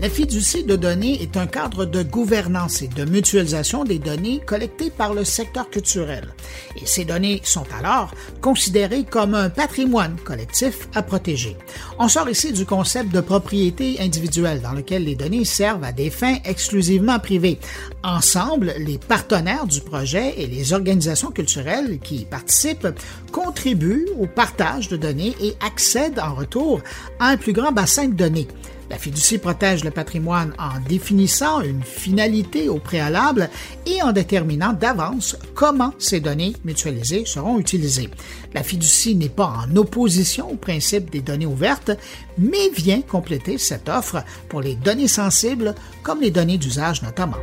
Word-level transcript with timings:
La 0.00 0.08
fiducie 0.08 0.62
de 0.62 0.76
données 0.76 1.20
est 1.20 1.36
un 1.36 1.48
cadre 1.48 1.84
de 1.84 2.04
gouvernance 2.04 2.82
et 2.82 2.86
de 2.86 3.04
mutualisation 3.04 3.82
des 3.82 3.98
données 3.98 4.40
collectées 4.46 4.90
par 4.90 5.12
le 5.12 5.24
secteur 5.24 5.68
culturel. 5.70 6.28
Et 6.80 6.86
ces 6.86 7.04
données 7.04 7.40
sont 7.42 7.66
alors 7.76 8.14
considérées 8.40 9.02
comme 9.02 9.34
un 9.34 9.50
patrimoine 9.50 10.16
collectif 10.24 10.88
à 10.94 11.02
protéger. 11.02 11.56
On 11.98 12.06
sort 12.06 12.30
ici 12.30 12.52
du 12.52 12.64
concept 12.64 13.12
de 13.12 13.20
propriété 13.20 13.96
individuelle 13.98 14.60
dans 14.60 14.70
lequel 14.72 15.02
les 15.02 15.16
données 15.16 15.44
servent 15.44 15.82
à 15.82 15.90
des 15.90 16.10
fins 16.10 16.36
exclusivement 16.44 17.18
privées. 17.18 17.58
Ensemble, 18.04 18.74
les 18.78 18.98
partenaires 18.98 19.66
du 19.66 19.80
projet 19.80 20.34
et 20.40 20.46
les 20.46 20.72
organisations 20.72 21.32
culturelles 21.32 21.98
qui 21.98 22.18
y 22.18 22.24
participent 22.24 22.86
contribuent 23.32 24.06
au 24.16 24.28
partage 24.28 24.86
de 24.86 24.96
données 24.96 25.34
et 25.40 25.56
accèdent 25.66 26.20
en 26.20 26.36
retour 26.36 26.82
à 27.18 27.30
un 27.30 27.36
plus 27.36 27.52
grand 27.52 27.72
bassin 27.72 28.06
de 28.06 28.14
données. 28.14 28.46
La 28.90 28.96
fiducie 28.96 29.38
protège 29.38 29.84
le 29.84 29.90
patrimoine 29.90 30.54
en 30.58 30.80
définissant 30.88 31.60
une 31.60 31.82
finalité 31.82 32.68
au 32.68 32.78
préalable 32.78 33.50
et 33.86 34.02
en 34.02 34.12
déterminant 34.12 34.72
d'avance 34.72 35.36
comment 35.54 35.92
ces 35.98 36.20
données 36.20 36.54
mutualisées 36.64 37.24
seront 37.26 37.58
utilisées. 37.58 38.08
La 38.54 38.62
fiducie 38.62 39.14
n'est 39.14 39.28
pas 39.28 39.52
en 39.66 39.76
opposition 39.76 40.50
au 40.50 40.56
principe 40.56 41.10
des 41.10 41.20
données 41.20 41.46
ouvertes, 41.46 41.90
mais 42.38 42.70
vient 42.70 43.02
compléter 43.02 43.58
cette 43.58 43.88
offre 43.88 44.24
pour 44.48 44.62
les 44.62 44.74
données 44.74 45.08
sensibles 45.08 45.74
comme 46.02 46.20
les 46.20 46.30
données 46.30 46.58
d'usage 46.58 47.02
notamment. 47.02 47.36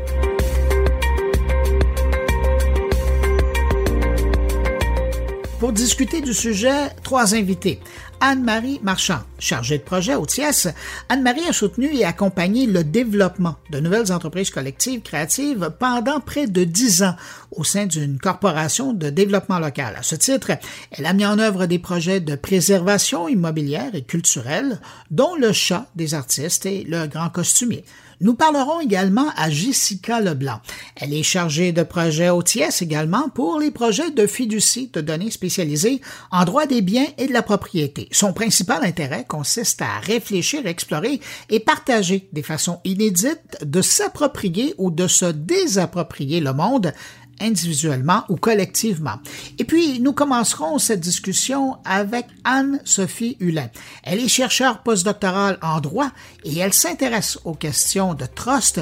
Pour 5.60 5.72
discuter 5.72 6.20
du 6.20 6.34
sujet, 6.34 6.90
trois 7.02 7.34
invités. 7.34 7.80
Anne-Marie 8.20 8.82
Marchand, 8.84 9.20
chargée 9.40 9.78
de 9.78 9.84
projet 9.84 10.16
au 10.16 10.26
TIES. 10.26 10.74
Anne-Marie 11.08 11.48
a 11.48 11.54
soutenu 11.54 11.96
et 11.96 12.04
accompagné 12.04 12.66
le 12.66 12.84
développement 12.84 13.56
de 13.72 13.80
nouvelles 13.80 14.12
entreprises 14.12 14.50
collectives 14.50 15.02
créatives 15.02 15.72
pendant 15.80 16.20
près 16.20 16.48
de 16.48 16.66
dix 16.66 17.04
ans 17.04 17.16
au 17.52 17.64
sein 17.64 17.86
d'une 17.86 18.20
corporation 18.20 18.92
de 18.92 19.10
développement 19.10 19.60
local. 19.60 19.96
À 19.98 20.04
ce 20.04 20.16
titre, 20.16 20.52
elle 20.92 21.06
a 21.06 21.14
mis 21.14 21.26
en 21.26 21.40
œuvre 21.40 21.68
des 21.68 21.80
projets 21.80 22.20
de 22.20 22.36
préservation 22.36 23.30
immobilière 23.30 23.96
et 23.96 24.04
culturelle, 24.04 24.82
dont 25.10 25.36
le 25.36 25.54
chat 25.54 25.88
des 25.96 26.16
artistes 26.16 26.66
et 26.66 26.84
le 26.84 27.08
grand 27.08 27.30
costumier. 27.30 27.86
Nous 28.22 28.34
parlerons 28.34 28.80
également 28.80 29.28
à 29.36 29.50
Jessica 29.50 30.22
Leblanc. 30.22 30.60
Elle 30.96 31.14
est 31.14 31.24
chargée 31.24 31.72
de 31.72 31.84
projet 31.84 32.30
OTS 32.30 32.82
également 32.82 33.30
pour 33.30 33.60
les 33.60 33.72
projets 33.72 34.12
de 34.12 34.26
fiducie 34.26 34.90
de 34.94 35.02
données 35.02 35.32
spécialisées 35.32 36.02
en 36.32 36.46
droit 36.46 36.66
des 36.66 36.82
biens 36.82 37.08
et 37.18 37.28
de 37.28 37.34
la 37.34 37.42
propriété. 37.42 38.08
Son 38.12 38.34
principal 38.34 38.84
intérêt 38.84 39.26
consiste 39.28 39.82
à 39.82 40.00
réfléchir, 40.00 40.66
explorer 40.66 41.20
et 41.50 41.60
partager 41.60 42.30
des 42.32 42.44
façons 42.44 42.80
inédites 42.86 43.58
de 43.64 43.82
s'approprier 43.82 44.74
ou 44.78 44.92
de 44.92 45.08
se 45.08 45.26
désapproprier 45.26 46.40
le 46.40 46.54
monde 46.54 46.94
individuellement 47.40 48.24
ou 48.30 48.36
collectivement. 48.36 49.20
Et 49.60 49.64
puis, 49.64 50.00
nous 50.00 50.14
commencerons 50.14 50.80
cette 50.80 51.00
discussion 51.00 51.78
avec 51.86 52.28
Anne-Sophie 52.44 53.38
Hulin. 53.40 53.70
Elle 54.04 54.20
est 54.20 54.28
chercheure 54.28 54.84
postdoctorale 54.84 55.58
en 55.62 55.80
droit 55.82 56.12
et 56.44 56.58
elle 56.58 56.74
s'intéresse 56.74 57.40
aux 57.46 57.56
questions 57.56 58.14
de 58.14 58.26
trust 58.26 58.82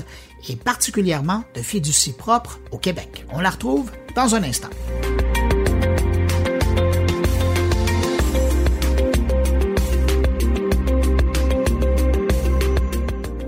et 0.49 0.55
particulièrement 0.55 1.43
de 1.55 1.61
fiducie 1.61 2.13
propre 2.13 2.59
au 2.71 2.77
Québec. 2.77 3.25
On 3.31 3.39
la 3.39 3.49
retrouve 3.49 3.91
dans 4.15 4.35
un 4.35 4.43
instant. 4.43 4.69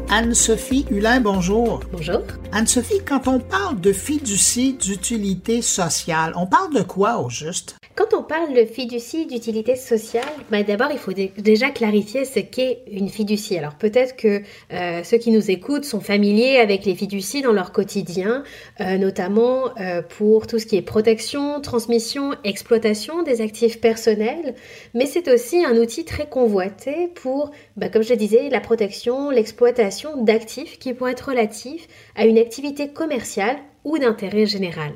Anne-Sophie 0.10 0.86
Hulin, 0.90 1.20
bonjour. 1.20 1.82
Bonjour. 1.92 2.22
Anne-Sophie, 2.58 3.02
quand 3.06 3.28
on 3.28 3.42
parle 3.42 3.82
de 3.82 3.92
fiducie 3.92 4.72
d'utilité 4.72 5.62
sociale, 5.62 6.32
on 6.38 6.48
parle 6.48 6.74
de 6.74 6.84
quoi 6.84 7.20
au 7.20 7.30
juste? 7.30 7.76
Quand 7.96 8.14
on 8.14 8.24
parle 8.24 8.54
de 8.54 8.66
fiducie 8.66 9.26
d'utilité 9.26 9.78
sociale, 9.78 10.24
bah 10.52 10.64
d'abord 10.64 10.90
il 10.92 10.98
faut 10.98 11.14
déjà 11.14 11.70
clarifier 11.70 12.26
ce 12.26 12.40
qu'est 12.40 12.80
une 12.92 13.08
fiducie. 13.08 13.58
Alors 13.58 13.76
peut-être 13.76 14.18
que 14.18 14.42
euh, 14.74 15.02
ceux 15.04 15.18
qui 15.18 15.32
nous 15.32 15.50
écoutent 15.50 15.86
sont 15.86 16.02
familiers 16.02 16.58
avec 16.58 16.86
les 16.86 16.94
fiducies 16.94 17.42
dans 17.42 17.54
leur 17.54 17.72
quotidien, 17.72 18.44
euh, 18.82 18.98
notamment 18.98 19.70
euh, 19.80 20.02
pour 20.02 20.46
tout 20.46 20.60
ce 20.60 20.66
qui 20.66 20.76
est 20.76 20.82
protection, 20.82 21.62
transmission, 21.62 22.34
exploitation 22.44 23.24
des 23.24 23.40
actifs 23.40 23.80
personnels, 23.80 24.56
mais 24.94 25.06
c'est 25.06 25.30
aussi 25.30 25.64
un 25.64 25.78
outil 25.78 26.04
très 26.04 26.28
convoité 26.28 27.10
pour, 27.16 27.52
bah, 27.78 27.88
comme 27.88 28.04
je 28.04 28.10
le 28.10 28.18
disais, 28.18 28.50
la 28.50 28.60
protection, 28.60 29.30
l'exploitation 29.30 30.22
d'actifs 30.22 30.80
qui 30.80 30.92
vont 30.92 31.08
être 31.08 31.30
relatifs 31.30 31.88
à 32.16 32.26
une 32.26 32.38
activité 32.46 32.90
commerciale 32.90 33.58
ou 33.84 33.98
d'intérêt 33.98 34.46
général. 34.46 34.94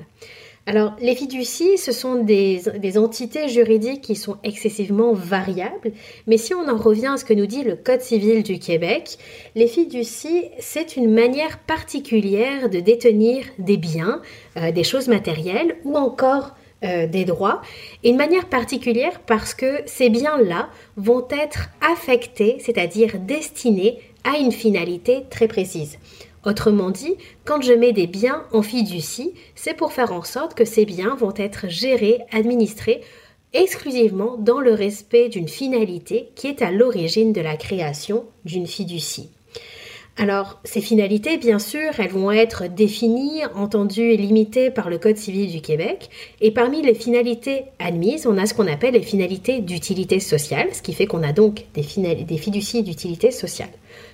Alors, 0.66 0.94
les 1.02 1.16
fiducies, 1.16 1.80
ce 1.80 1.92
sont 1.92 2.24
des, 2.24 2.62
entités 2.98 3.48
juridiques 3.48 4.02
qui 4.02 4.16
sont 4.16 4.38
excessivement 4.44 5.14
variables, 5.14 5.94
mais 6.28 6.38
si 6.38 6.54
on 6.54 6.68
en 6.70 6.78
revient 6.78 7.08
à 7.08 7.18
ce 7.18 7.26
que 7.26 7.34
nous 7.34 7.48
dit 7.48 7.64
le 7.64 7.76
Code 7.76 8.02
civil 8.02 8.44
du 8.44 8.60
Québec, 8.60 9.18
les 9.56 9.66
fiducies, 9.66 10.46
c'est 10.60 10.96
une 10.96 11.12
manière 11.12 11.58
particulière 11.58 12.70
de 12.70 12.80
détenir 12.80 13.46
des 13.58 13.78
biens, 13.78 14.22
euh, 14.58 14.72
des 14.72 14.84
choses 14.84 15.08
matérielles 15.08 15.78
ou 15.86 15.98
encore 15.98 16.52
euh, 16.84 17.08
des 17.08 17.26
droits, 17.26 17.62
et 18.04 18.12
une 18.12 18.18
manière 18.18 18.46
particulière 18.46 19.22
parce 19.26 19.56
que 19.56 19.82
ces 19.88 20.10
biens-là 20.10 20.70
vont 20.98 21.26
être 21.32 21.70
affectés, 21.82 22.58
c'est-à-dire 22.60 23.18
destinés 23.20 23.98
à 24.24 24.38
une 24.38 24.52
finalité 24.52 25.24
très 25.32 25.48
précise. 25.48 25.98
Autrement 26.46 26.90
dit, 26.90 27.16
quand 27.44 27.62
je 27.62 27.74
mets 27.74 27.92
des 27.92 28.08
biens 28.08 28.44
en 28.54 28.62
fiducie, 28.62 29.34
c'est 29.56 29.74
pour 29.74 29.92
faire 29.92 30.14
en 30.14 30.24
sorte 30.24 30.54
que 30.54 30.66
ces 30.66 30.86
biens 30.86 31.16
vont 31.16 31.34
être 31.36 31.68
gérés, 31.68 32.20
administrés 32.32 33.02
exclusivement 33.54 34.38
dans 34.38 34.60
le 34.60 34.74
respect 34.74 35.28
d'une 35.30 35.48
finalité 35.48 36.30
qui 36.36 36.48
est 36.48 36.62
à 36.62 36.72
l'origine 36.72 37.34
de 37.34 37.42
la 37.42 37.58
création 37.58 38.26
d'une 38.46 38.68
fiducie. 38.68 39.30
Alors, 40.18 40.60
ces 40.66 40.82
finalités, 40.82 41.38
bien 41.38 41.60
sûr, 41.60 41.92
elles 41.98 42.12
vont 42.12 42.30
être 42.30 42.68
définies, 42.68 43.46
entendues 43.56 44.12
et 44.12 44.18
limitées 44.18 44.70
par 44.70 44.90
le 44.90 44.98
Code 44.98 45.16
civil 45.16 45.50
du 45.50 45.62
Québec. 45.62 46.10
Et 46.42 46.52
parmi 46.52 46.82
les 46.82 46.94
finalités 46.94 47.64
admises, 47.80 48.28
on 48.28 48.38
a 48.38 48.46
ce 48.46 48.54
qu'on 48.54 48.68
appelle 48.68 48.96
les 48.96 49.02
finalités 49.02 49.62
d'utilité 49.62 50.20
sociale, 50.20 50.68
ce 50.74 50.82
qui 50.82 50.92
fait 50.92 51.06
qu'on 51.06 51.24
a 51.24 51.32
donc 51.32 51.64
des, 51.74 51.84
fiducies 51.84 52.84
d'utilité 52.84 53.32
sociale. 53.32 53.70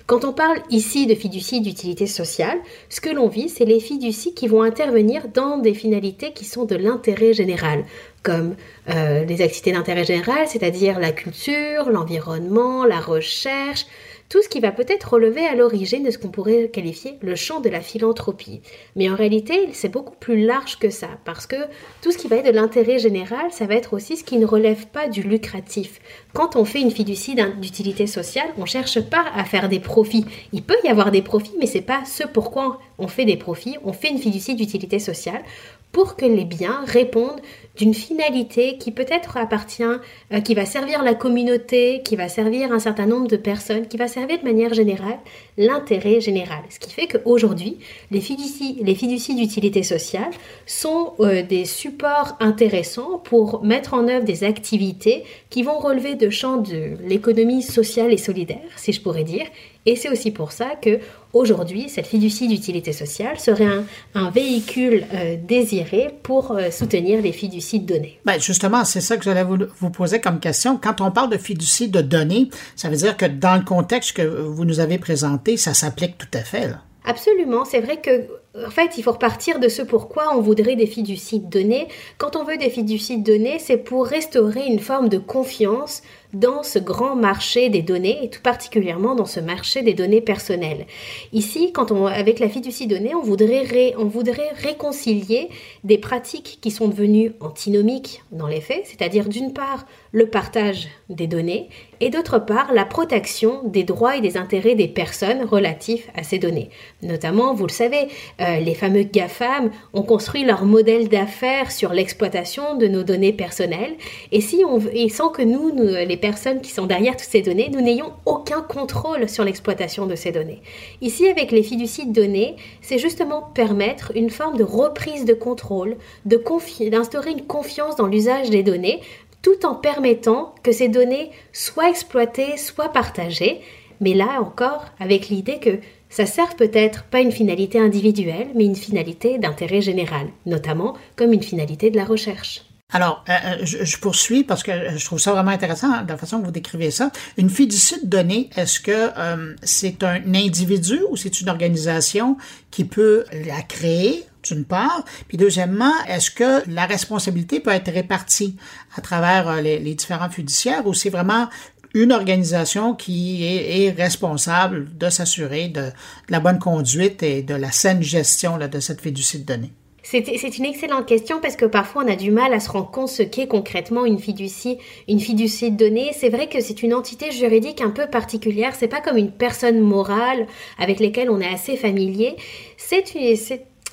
Quand 0.07 0.23
on 0.23 0.33
parle 0.33 0.59
ici 0.69 1.07
de 1.07 1.15
fiducie 1.15 1.61
d'utilité 1.61 2.05
sociale, 2.05 2.59
ce 2.89 3.01
que 3.01 3.09
l'on 3.09 3.27
vit, 3.27 3.49
c'est 3.49 3.65
les 3.65 3.79
fiducies 3.79 4.35
qui 4.35 4.47
vont 4.47 4.61
intervenir 4.61 5.29
dans 5.33 5.57
des 5.57 5.73
finalités 5.73 6.31
qui 6.31 6.45
sont 6.45 6.65
de 6.65 6.75
l'intérêt 6.75 7.33
général, 7.33 7.85
comme 8.21 8.55
euh, 8.89 9.25
les 9.25 9.41
activités 9.41 9.71
d'intérêt 9.71 10.03
général, 10.03 10.47
c'est-à-dire 10.47 10.99
la 10.99 11.11
culture, 11.11 11.89
l'environnement, 11.89 12.85
la 12.85 12.99
recherche, 12.99 13.87
tout 14.29 14.41
ce 14.41 14.49
qui 14.49 14.59
va 14.59 14.71
peut-être 14.71 15.13
relever 15.13 15.45
à 15.45 15.55
l'origine 15.55 16.03
de 16.03 16.11
ce 16.11 16.17
qu'on 16.17 16.29
pourrait 16.29 16.69
qualifier 16.69 17.17
le 17.21 17.35
champ 17.35 17.59
de 17.59 17.69
la 17.69 17.81
philanthropie. 17.81 18.61
Mais 18.95 19.09
en 19.09 19.15
réalité, 19.15 19.69
c'est 19.73 19.89
beaucoup 19.89 20.15
plus 20.19 20.45
large 20.45 20.79
que 20.79 20.89
ça, 20.89 21.09
parce 21.25 21.45
que 21.45 21.55
tout 22.01 22.11
ce 22.11 22.17
qui 22.17 22.27
va 22.27 22.37
être 22.37 22.47
de 22.47 22.51
l'intérêt 22.51 22.97
général, 22.97 23.51
ça 23.51 23.65
va 23.65 23.75
être 23.75 23.93
aussi 23.93 24.17
ce 24.17 24.23
qui 24.23 24.37
ne 24.37 24.45
relève 24.45 24.87
pas 24.87 25.07
du 25.07 25.21
lucratif. 25.21 25.99
Quand 26.33 26.55
on 26.55 26.65
fait 26.65 26.81
une 26.81 26.91
fiducie 26.91 27.35
d'utilité 27.35 28.07
sociale, 28.07 28.49
on 28.57 28.61
ne 28.61 28.67
cherche 28.67 28.99
pas 29.01 29.25
à 29.35 29.45
faire 29.45 29.69
des 29.69 29.79
profits. 29.79 30.25
Il 30.53 30.63
peut 30.63 30.75
y 30.83 30.89
avoir 30.89 31.11
des 31.11 31.21
profits, 31.21 31.55
mais 31.59 31.67
ce 31.67 31.75
n'est 31.75 31.83
pas 31.83 32.03
ce 32.05 32.23
pourquoi 32.23 32.79
on 32.97 33.07
fait 33.07 33.25
des 33.25 33.37
profits. 33.37 33.77
On 33.83 33.93
fait 33.93 34.09
une 34.09 34.19
fiducie 34.19 34.55
d'utilité 34.55 34.99
sociale 34.99 35.43
pour 35.91 36.17
que 36.17 36.25
les 36.25 36.43
biens 36.43 36.83
répondent 36.85 37.39
d'une 37.77 37.93
finalité 37.93 38.77
qui 38.77 38.91
peut-être 38.91 39.37
appartient, 39.37 39.83
euh, 39.83 40.41
qui 40.41 40.53
va 40.53 40.65
servir 40.65 41.03
la 41.03 41.13
communauté, 41.13 42.01
qui 42.03 42.15
va 42.15 42.27
servir 42.27 42.71
un 42.71 42.79
certain 42.79 43.05
nombre 43.05 43.27
de 43.27 43.37
personnes, 43.37 43.87
qui 43.87 43.97
va 43.97 44.07
servir 44.07 44.39
de 44.39 44.43
manière 44.43 44.73
générale 44.73 45.19
l'intérêt 45.57 46.21
général. 46.21 46.63
Ce 46.69 46.79
qui 46.79 46.91
fait 46.91 47.07
qu'aujourd'hui, 47.07 47.77
les 48.11 48.21
fiducies, 48.21 48.79
les 48.81 48.95
fiducies 48.95 49.35
d'utilité 49.35 49.83
sociale 49.83 50.31
sont 50.65 51.13
euh, 51.19 51.43
des 51.43 51.65
supports 51.65 52.35
intéressants 52.39 53.19
pour 53.19 53.63
mettre 53.63 53.93
en 53.93 54.07
œuvre 54.07 54.25
des 54.25 54.43
activités 54.43 55.23
qui 55.49 55.63
vont 55.63 55.79
relever 55.79 56.15
de 56.15 56.29
champs 56.29 56.57
de 56.57 56.97
l'économie 57.07 57.61
sociale 57.61 58.13
et 58.13 58.17
solidaire, 58.17 58.59
si 58.75 58.91
je 58.91 59.01
pourrais 59.01 59.23
dire, 59.23 59.45
et 59.85 59.95
c'est 59.95 60.09
aussi 60.09 60.31
pour 60.31 60.51
ça 60.51 60.71
que 60.81 60.99
aujourd'hui, 61.33 61.89
cette 61.89 62.07
fiducie 62.07 62.47
d'utilité 62.47 62.91
sociale 62.91 63.39
serait 63.39 63.67
un, 64.15 64.29
véhicule 64.31 65.05
euh, 65.13 65.35
désiré 65.41 66.09
pour 66.23 66.51
euh, 66.51 66.71
soutenir 66.71 67.21
les 67.21 67.31
fiducies 67.31 67.79
de 67.79 67.93
données. 67.93 68.19
Ben 68.25 68.39
justement, 68.39 68.83
c'est 68.83 69.01
ça 69.01 69.17
que 69.17 69.23
j'allais 69.23 69.43
vous, 69.43 69.57
vous, 69.79 69.89
poser 69.91 70.19
comme 70.19 70.39
question. 70.39 70.79
Quand 70.81 71.01
on 71.01 71.11
parle 71.11 71.29
de 71.29 71.37
fiducie 71.37 71.87
de 71.87 72.01
données, 72.01 72.49
ça 72.75 72.89
veut 72.89 72.95
dire 72.95 73.15
que 73.15 73.25
dans 73.25 73.55
le 73.55 73.63
contexte 73.63 74.13
que 74.13 74.23
vous 74.23 74.65
nous 74.65 74.79
avez 74.79 74.97
présenté, 74.97 75.57
ça 75.57 75.73
s'applique 75.73 76.17
tout 76.17 76.27
à 76.33 76.41
fait. 76.41 76.67
Là. 76.67 76.81
Absolument, 77.07 77.65
c'est 77.65 77.81
vrai 77.81 77.97
que 77.97 78.27
en 78.65 78.69
fait, 78.69 78.97
il 78.97 79.03
faut 79.03 79.11
repartir 79.11 79.59
de 79.59 79.67
ce 79.67 79.81
pourquoi 79.81 80.35
on 80.35 80.41
voudrait 80.41 80.75
des 80.75 80.87
fiducies 80.87 81.41
de 81.41 81.49
données. 81.49 81.87
Quand 82.17 82.35
on 82.35 82.45
veut 82.45 82.57
des 82.57 82.69
fiducies 82.69 83.17
de 83.17 83.23
données, 83.23 83.59
c'est 83.59 83.77
pour 83.77 84.07
restaurer 84.07 84.65
une 84.65 84.79
forme 84.79 85.09
de 85.09 85.17
confiance 85.17 86.01
dans 86.35 86.63
ce 86.63 86.79
grand 86.79 87.15
marché 87.15 87.69
des 87.69 87.81
données 87.81 88.25
et 88.25 88.29
tout 88.29 88.41
particulièrement 88.41 89.15
dans 89.15 89.25
ce 89.25 89.39
marché 89.39 89.81
des 89.81 89.93
données 89.93 90.21
personnelles. 90.21 90.85
Ici, 91.31 91.71
quand 91.71 91.91
on, 91.91 92.05
avec 92.05 92.39
la 92.39 92.49
fiducie 92.49 92.87
donnée, 92.87 93.15
on 93.15 93.21
voudrait, 93.21 93.95
on 93.97 94.05
voudrait 94.05 94.51
réconcilier 94.55 95.49
des 95.83 95.97
pratiques 95.97 96.59
qui 96.61 96.71
sont 96.71 96.89
devenues 96.89 97.31
antinomiques 97.39 98.21
dans 98.31 98.47
les 98.47 98.61
faits, 98.61 98.83
c'est-à-dire 98.85 99.29
d'une 99.29 99.53
part 99.53 99.85
le 100.11 100.27
partage 100.27 100.89
des 101.09 101.27
données 101.27 101.69
et 102.01 102.09
d'autre 102.09 102.39
part 102.39 102.73
la 102.73 102.85
protection 102.85 103.61
des 103.63 103.83
droits 103.83 104.17
et 104.17 104.21
des 104.21 104.37
intérêts 104.37 104.75
des 104.75 104.87
personnes 104.87 105.43
relatifs 105.43 106.09
à 106.15 106.23
ces 106.23 106.39
données. 106.39 106.69
Notamment, 107.01 107.53
vous 107.53 107.67
le 107.67 107.71
savez, 107.71 108.09
euh, 108.41 108.59
les 108.59 108.73
fameux 108.75 109.03
GAFAM 109.03 109.71
ont 109.93 110.03
construit 110.03 110.43
leur 110.43 110.65
modèle 110.65 111.07
d'affaires 111.07 111.71
sur 111.71 111.93
l'exploitation 111.93 112.75
de 112.77 112.87
nos 112.87 113.03
données 113.03 113.33
personnelles 113.33 113.95
et, 114.31 114.41
si 114.41 114.63
on, 114.67 114.79
et 114.91 115.07
sans 115.07 115.29
que 115.29 115.41
nous, 115.41 115.71
les 115.75 116.17
personnes 116.25 116.61
qui 116.61 116.71
sont 116.71 116.87
derrière 116.87 117.15
toutes 117.15 117.29
ces 117.29 117.43
données, 117.43 117.69
nous 117.71 117.81
n'ayons 117.81 118.11
aucun 118.25 118.63
contrôle 118.63 119.29
sur 119.29 119.43
l'exploitation 119.43 120.07
de 120.07 120.15
ces 120.15 120.31
données. 120.31 120.63
Ici, 121.01 121.27
avec 121.27 121.51
les 121.51 121.61
fiducies 121.61 122.07
de 122.07 122.13
données, 122.13 122.55
c'est 122.81 122.97
justement 122.97 123.43
permettre 123.43 124.11
une 124.15 124.31
forme 124.31 124.57
de 124.57 124.63
reprise 124.63 125.25
de 125.25 125.35
contrôle, 125.35 125.97
d'instaurer 126.25 127.29
une 127.29 127.45
confiance 127.45 127.95
dans 127.95 128.07
l'usage 128.07 128.49
des 128.49 128.63
données 128.63 129.01
tout 129.43 129.67
en 129.67 129.75
permettant 129.75 130.55
que 130.63 130.71
ces 130.71 130.87
données 130.87 131.29
soient 131.53 131.91
exploitées, 131.91 132.57
soient 132.57 132.89
partagées, 132.89 133.61
mais 134.01 134.15
là 134.15 134.41
encore 134.41 134.85
avec 134.99 135.29
l'idée 135.29 135.59
que 135.59 135.77
ça 136.09 136.25
sert 136.25 136.55
peut-être 136.55 137.03
pas 137.03 137.21
une 137.21 137.31
finalité 137.31 137.77
individuelle, 137.77 138.47
mais 138.55 138.65
une 138.65 138.75
finalité 138.75 139.37
d'intérêt 139.37 139.81
général, 139.81 140.25
notamment 140.47 140.95
comme 141.17 141.33
une 141.33 141.43
finalité 141.43 141.91
de 141.91 141.97
la 141.97 142.05
recherche. 142.05 142.63
Alors, 142.93 143.25
euh, 143.29 143.33
euh, 143.33 143.65
je, 143.65 143.97
poursuis 143.97 144.43
parce 144.43 144.61
que 144.63 144.71
je 144.95 145.03
trouve 145.05 145.19
ça 145.19 145.33
vraiment 145.33 145.51
intéressant 145.51 146.03
de 146.03 146.07
la 146.07 146.17
façon 146.17 146.39
que 146.39 146.45
vous 146.45 146.51
décrivez 146.51 146.91
ça. 146.91 147.11
Une 147.37 147.49
fiducie 147.49 147.99
de 148.01 148.07
données, 148.07 148.49
est-ce 148.55 148.79
que 148.79 149.09
euh, 149.17 149.55
c'est 149.63 150.03
un 150.03 150.21
individu 150.33 151.01
ou 151.09 151.17
c'est 151.17 151.41
une 151.41 151.49
organisation 151.49 152.37
qui 152.69 152.85
peut 152.85 153.25
la 153.45 153.61
créer, 153.63 154.23
d'une 154.43 154.65
part? 154.65 155.03
Puis 155.27 155.37
deuxièmement, 155.37 155.91
est-ce 156.07 156.29
que 156.29 156.63
la 156.69 156.85
responsabilité 156.85 157.59
peut 157.59 157.71
être 157.71 157.91
répartie 157.91 158.55
à 158.95 159.01
travers 159.01 159.49
euh, 159.49 159.61
les, 159.61 159.95
différents 159.95 160.29
fiduciaires 160.29 160.85
ou 160.85 160.93
c'est 160.93 161.09
vraiment 161.09 161.49
une 161.95 162.11
organisation 162.11 162.93
qui 162.93 163.43
est, 163.43 163.89
responsable 163.91 164.95
de 164.95 165.09
s'assurer 165.09 165.69
de, 165.69 165.89
la 166.29 166.39
bonne 166.39 166.59
conduite 166.59 167.23
et 167.23 167.41
de 167.41 167.55
la 167.55 167.71
saine 167.71 168.03
gestion 168.03 168.57
de 168.57 168.79
cette 168.79 169.01
fiducie 169.01 169.39
de 169.39 169.45
données? 169.45 169.73
C'est 170.07 170.57
une 170.59 170.65
excellente 170.65 171.07
question 171.07 171.39
parce 171.41 171.55
que 171.55 171.65
parfois 171.65 172.03
on 172.05 172.07
a 172.07 172.15
du 172.15 172.29
mal 172.29 172.53
à 172.53 172.59
se 172.59 172.69
rendre 172.69 172.91
compte 172.91 173.09
ce 173.09 173.23
qu'est 173.23 173.47
concrètement 173.47 174.05
une 174.05 174.19
fiducie, 174.19 174.77
une 175.07 175.19
fiducie 175.19 175.71
de 175.71 175.77
données. 175.77 176.11
C'est 176.13 176.29
vrai 176.29 176.47
que 176.47 176.61
c'est 176.61 176.83
une 176.83 176.93
entité 176.93 177.31
juridique 177.31 177.81
un 177.81 177.89
peu 177.89 178.05
particulière. 178.05 178.75
C'est 178.75 178.87
pas 178.87 179.01
comme 179.01 179.17
une 179.17 179.31
personne 179.31 179.79
morale 179.79 180.45
avec 180.77 180.99
laquelle 180.99 181.31
on 181.31 181.41
est 181.41 181.51
assez 181.51 181.75
familier. 181.75 182.35
C'est 182.77 183.15
une, 183.15 183.35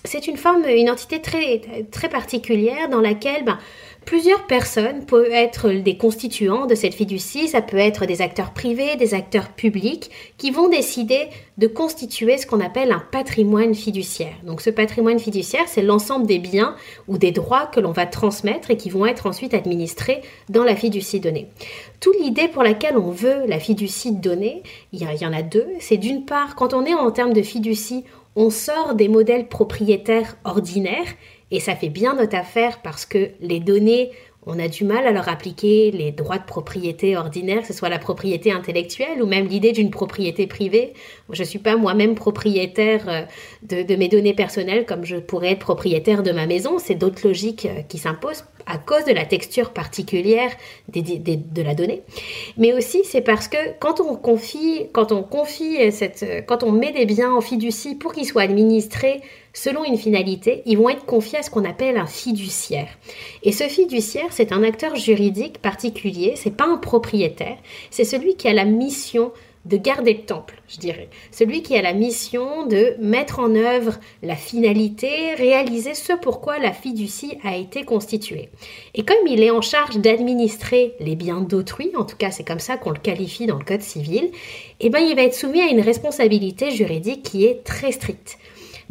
c'est 0.05 0.27
une 0.27 0.37
forme, 0.37 0.67
une 0.69 0.91
entité 0.91 1.23
très, 1.23 1.63
très 1.91 2.11
particulière 2.11 2.91
dans 2.91 3.01
laquelle 3.01 3.45
ben, 3.45 3.59
plusieurs 4.05 4.47
personnes 4.47 5.05
peuvent 5.05 5.31
être 5.33 5.71
des 5.71 5.97
constituants 5.97 6.67
de 6.67 6.75
cette 6.75 6.95
fiducie, 6.95 7.49
ça 7.49 7.63
peut 7.63 7.77
être 7.77 8.07
des 8.07 8.23
acteurs 8.23 8.53
privés, 8.53 8.97
des 8.97 9.15
acteurs 9.15 9.49
publics, 9.49 10.11
qui 10.39 10.51
vont 10.51 10.69
décider 10.69 11.29
de 11.59 11.67
constituer 11.67 12.39
ce 12.39 12.47
qu'on 12.47 12.61
appelle 12.61 12.93
un 12.93 13.03
patrimoine 13.13 13.75
fiduciaire. 13.75 14.35
Donc 14.45 14.61
ce 14.61 14.71
patrimoine 14.71 15.19
fiduciaire, 15.19 15.69
c'est 15.69 15.83
l'ensemble 15.83 16.27
des 16.27 16.39
biens 16.39 16.75
ou 17.09 17.19
des 17.19 17.33
droits 17.33 17.67
que 17.67 17.81
l'on 17.81 17.93
va 17.93 18.07
transmettre 18.07 18.71
et 18.71 18.77
qui 18.77 18.91
vont 18.91 19.07
être 19.07 19.27
ensuite 19.27 19.55
administrés 19.55 20.23
dans 20.49 20.65
la 20.65 20.77
fiducie 20.77 21.21
donnée. 21.21 21.49
Toute 22.01 22.19
l'idée 22.21 22.49
pour 22.49 22.63
laquelle 22.63 22.97
on 22.97 23.11
veut 23.11 23.47
la 23.47 23.59
fiducie 23.59 24.13
donnée, 24.13 24.63
il 24.93 25.03
y, 25.03 25.27
en 25.27 25.33
a 25.33 25.43
deux, 25.43 25.69
c'est 25.79 25.97
d'une 25.97 26.25
part, 26.25 26.55
quand 26.57 26.75
on 26.75 26.85
est 26.85 26.95
en 26.95 27.11
termes 27.11 27.33
de 27.33 27.43
fiducie, 27.43 28.05
on 28.35 28.51
sort 28.51 28.95
des 28.95 29.09
modèles 29.09 29.49
propriétaires 29.49 30.37
ordinaires 30.45 31.15
et 31.53 31.61
ça 31.61 31.77
fait 31.77 31.91
bien 31.91 32.15
notre 32.15 32.35
affaire 32.35 32.81
parce 32.83 33.05
que 33.05 33.29
les 33.41 33.61
données, 33.61 34.11
on 34.47 34.59
a 34.59 34.69
du 34.69 34.85
mal 34.85 35.07
à 35.07 35.13
leur 35.13 35.29
appliquer 35.29 35.91
les 35.91 36.11
droits 36.11 36.39
de 36.39 36.45
propriété 36.45 37.15
ordinaires, 37.15 37.61
que 37.61 37.67
ce 37.67 37.75
soit 37.75 37.91
la 37.91 37.99
propriété 37.99 38.51
intellectuelle 38.51 39.23
ou 39.23 39.27
même 39.27 39.47
l'idée 39.47 39.73
d'une 39.73 39.91
propriété 39.91 40.47
privée. 40.47 40.95
Je 41.31 41.43
ne 41.43 41.47
suis 41.47 41.59
pas 41.59 41.77
moi-même 41.77 42.15
propriétaire 42.15 43.05
euh, 43.07 43.85
de, 43.85 43.95
mes 43.97 44.09
données 44.09 44.33
personnelles 44.35 44.87
comme 44.87 45.05
je 45.05 45.17
pourrais 45.17 45.53
être 45.53 45.61
propriétaire 45.61 46.23
de 46.23 46.33
ma 46.33 46.47
maison. 46.47 46.79
C'est 46.79 46.95
d'autres 46.95 47.29
logiques 47.29 47.67
euh, 47.67 47.83
qui 47.83 47.99
s'imposent 47.99 48.45
à 48.67 48.79
cause 48.79 49.05
de 49.05 49.13
la 49.13 49.25
texture 49.25 49.71
particulière 49.73 50.51
de 50.89 51.63
la 51.63 51.75
donnée. 51.75 52.03
Mais 52.57 52.73
aussi, 52.73 53.03
c'est 53.05 53.21
parce 53.21 53.49
que 53.49 53.57
quand 53.81 54.01
on 54.01 54.17
confie, 54.17 54.87
quand 54.93 55.13
on 55.13 55.23
confie 55.23 55.93
cette, 55.93 56.25
quand 56.47 56.63
on 56.63 56.73
met 56.73 56.93
des 56.93 57.07
biens 57.07 57.33
en 57.33 57.41
fiducie 57.41 57.95
pour 57.95 58.13
qu'ils 58.13 58.27
soient 58.27 58.43
administrés 58.43 59.21
selon 59.55 59.85
une 59.85 59.99
finalité, 59.99 60.63
ils 60.67 60.79
vont 60.79 60.89
être 60.89 61.05
confiés 61.05 61.39
à 61.39 61.43
ce 61.43 61.51
qu'on 61.51 61.65
appelle 61.65 61.97
un 61.97 62.07
fiduciaire. 62.07 62.89
Et 63.43 63.53
ce 63.53 63.65
fiduciaire, 63.65 64.29
c'est 64.31 64.53
un 64.53 64.63
acteur 64.63 64.97
juridique 64.97 65.59
particulier, 65.61 66.35
c'est 66.37 66.57
pas 66.57 66.67
un 66.67 66.79
propriétaire, 66.79 67.59
c'est 67.91 68.05
celui 68.05 68.37
qui 68.37 68.49
a 68.49 68.55
la 68.55 68.65
mission 68.65 69.33
de 69.65 69.77
garder 69.77 70.15
le 70.15 70.23
temple, 70.23 70.61
je 70.69 70.79
dirais. 70.79 71.09
Celui 71.31 71.63
qui 71.63 71.77
a 71.77 71.83
la 71.83 71.93
mission 71.93 72.67
de 72.67 72.97
mettre 72.99 73.39
en 73.39 73.55
œuvre 73.55 73.99
la 74.23 74.35
finalité, 74.35 75.35
réaliser 75.35 75.95
ce 75.95 76.13
pourquoi 76.15 76.59
la 76.59 76.73
fiducie 76.73 77.39
a 77.45 77.57
été 77.57 77.85
constituée. 77.85 78.49
Et 78.95 79.05
comme 79.05 79.27
il 79.27 79.43
est 79.43 79.51
en 79.51 79.61
charge 79.61 79.99
d'administrer 79.99 80.95
les 80.99 81.15
biens 81.15 81.41
d'autrui, 81.41 81.93
en 81.97 82.05
tout 82.05 82.17
cas 82.17 82.31
c'est 82.31 82.45
comme 82.45 82.59
ça 82.59 82.77
qu'on 82.77 82.91
le 82.91 82.99
qualifie 82.99 83.47
dans 83.47 83.59
le 83.59 83.65
Code 83.65 83.83
civil, 83.83 84.31
eh 84.81 84.91
ben, 84.91 84.99
il 84.99 85.15
va 85.15 85.23
être 85.23 85.35
soumis 85.35 85.61
à 85.61 85.69
une 85.69 85.81
responsabilité 85.81 86.73
juridique 86.73 87.23
qui 87.23 87.45
est 87.45 87.63
très 87.63 87.93
stricte 87.93 88.39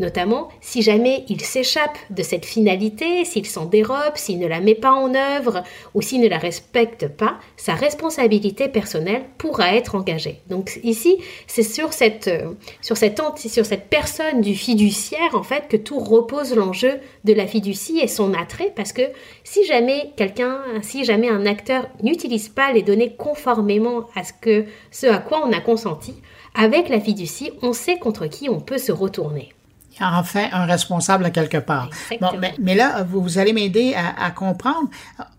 notamment 0.01 0.49
si 0.59 0.81
jamais 0.81 1.23
il 1.29 1.39
s'échappe 1.41 1.97
de 2.09 2.23
cette 2.23 2.45
finalité, 2.45 3.23
s'il 3.23 3.45
s'en 3.45 3.65
dérobe, 3.65 4.15
s'il 4.15 4.39
ne 4.39 4.47
la 4.47 4.59
met 4.59 4.75
pas 4.75 4.91
en 4.91 5.15
œuvre 5.15 5.63
ou 5.93 6.01
s'il 6.01 6.19
ne 6.19 6.27
la 6.27 6.37
respecte 6.37 7.07
pas, 7.07 7.39
sa 7.55 7.73
responsabilité 7.73 8.67
personnelle 8.67 9.23
pourra 9.37 9.75
être 9.75 9.95
engagée. 9.95 10.41
Donc 10.49 10.79
ici, 10.83 11.17
c'est 11.47 11.63
sur 11.63 11.93
cette, 11.93 12.27
euh, 12.27 12.51
sur 12.81 12.97
cette, 12.97 13.21
personne 13.89 14.41
du 14.41 14.55
fiduciaire, 14.55 15.35
en 15.35 15.43
fait, 15.43 15.67
que 15.69 15.77
tout 15.77 15.99
repose 15.99 16.55
l'enjeu 16.55 16.99
de 17.23 17.33
la 17.33 17.47
fiducie 17.47 17.99
et 17.99 18.07
son 18.07 18.33
attrait, 18.33 18.73
parce 18.75 18.93
que 18.93 19.03
si 19.43 19.65
jamais 19.65 20.11
quelqu'un, 20.17 20.59
si 20.81 21.05
jamais 21.05 21.29
un 21.29 21.45
acteur 21.45 21.87
n'utilise 22.01 22.49
pas 22.49 22.73
les 22.73 22.81
données 22.81 23.13
conformément 23.15 24.07
à 24.15 24.23
ce 24.91 25.07
à 25.07 25.17
quoi 25.19 25.45
on 25.45 25.51
a 25.53 25.59
consenti, 25.59 26.15
avec 26.53 26.89
la 26.89 26.99
fiducie, 26.99 27.51
on 27.61 27.73
sait 27.73 27.97
contre 27.97 28.27
qui 28.27 28.49
on 28.49 28.59
peut 28.59 28.77
se 28.77 28.91
retourner 28.91 29.53
enfin 30.01 30.47
un 30.51 30.65
responsable 30.65 31.25
à 31.25 31.29
quelque 31.29 31.57
part. 31.57 31.89
Bon, 32.19 32.29
mais, 32.59 32.75
là, 32.75 33.03
vous, 33.03 33.37
allez 33.37 33.53
m'aider 33.53 33.95
à, 33.95 34.31
comprendre. 34.31 34.89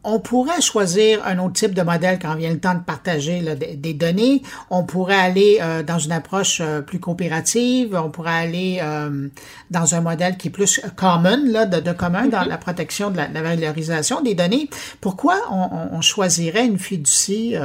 On 0.04 0.19
pourrait 0.19 0.61
choisir 0.61 1.25
un 1.25 1.38
autre 1.38 1.54
type 1.54 1.75
de 1.75 1.83
modèle 1.83 2.19
quand 2.21 2.35
vient 2.35 2.50
le 2.50 2.59
temps 2.59 2.75
de 2.75 2.81
partager 2.81 3.42
des, 3.76 3.95
données. 3.95 4.42
On 4.71 4.85
pourrait 4.85 5.14
aller 5.19 5.59
euh, 5.61 5.83
dans 5.83 5.99
une 5.99 6.12
approche 6.12 6.61
euh, 6.61 6.81
plus 6.81 6.99
coopérative. 6.99 7.99
On 8.02 8.11
pourrait 8.11 8.31
aller 8.33 8.78
euh, 8.83 9.28
dans 9.71 9.95
un 9.95 10.00
modèle 10.00 10.37
qui 10.37 10.49
est 10.49 10.50
plus 10.50 10.81
common, 10.97 11.38
là, 11.47 11.66
de, 11.66 11.92
commun 11.92 12.26
dans 12.26 12.40
mm-hmm. 12.40 12.49
la 12.49 12.59
protection 12.59 13.11
de 13.11 13.16
la, 13.16 13.28
valorisation 13.28 14.23
des 14.23 14.35
données. 14.35 14.69
Pourquoi 15.00 15.37
on, 15.50 15.97
on 15.97 16.00
choisirait 16.00 16.66
une 16.66 16.78
fiducie 16.78 17.57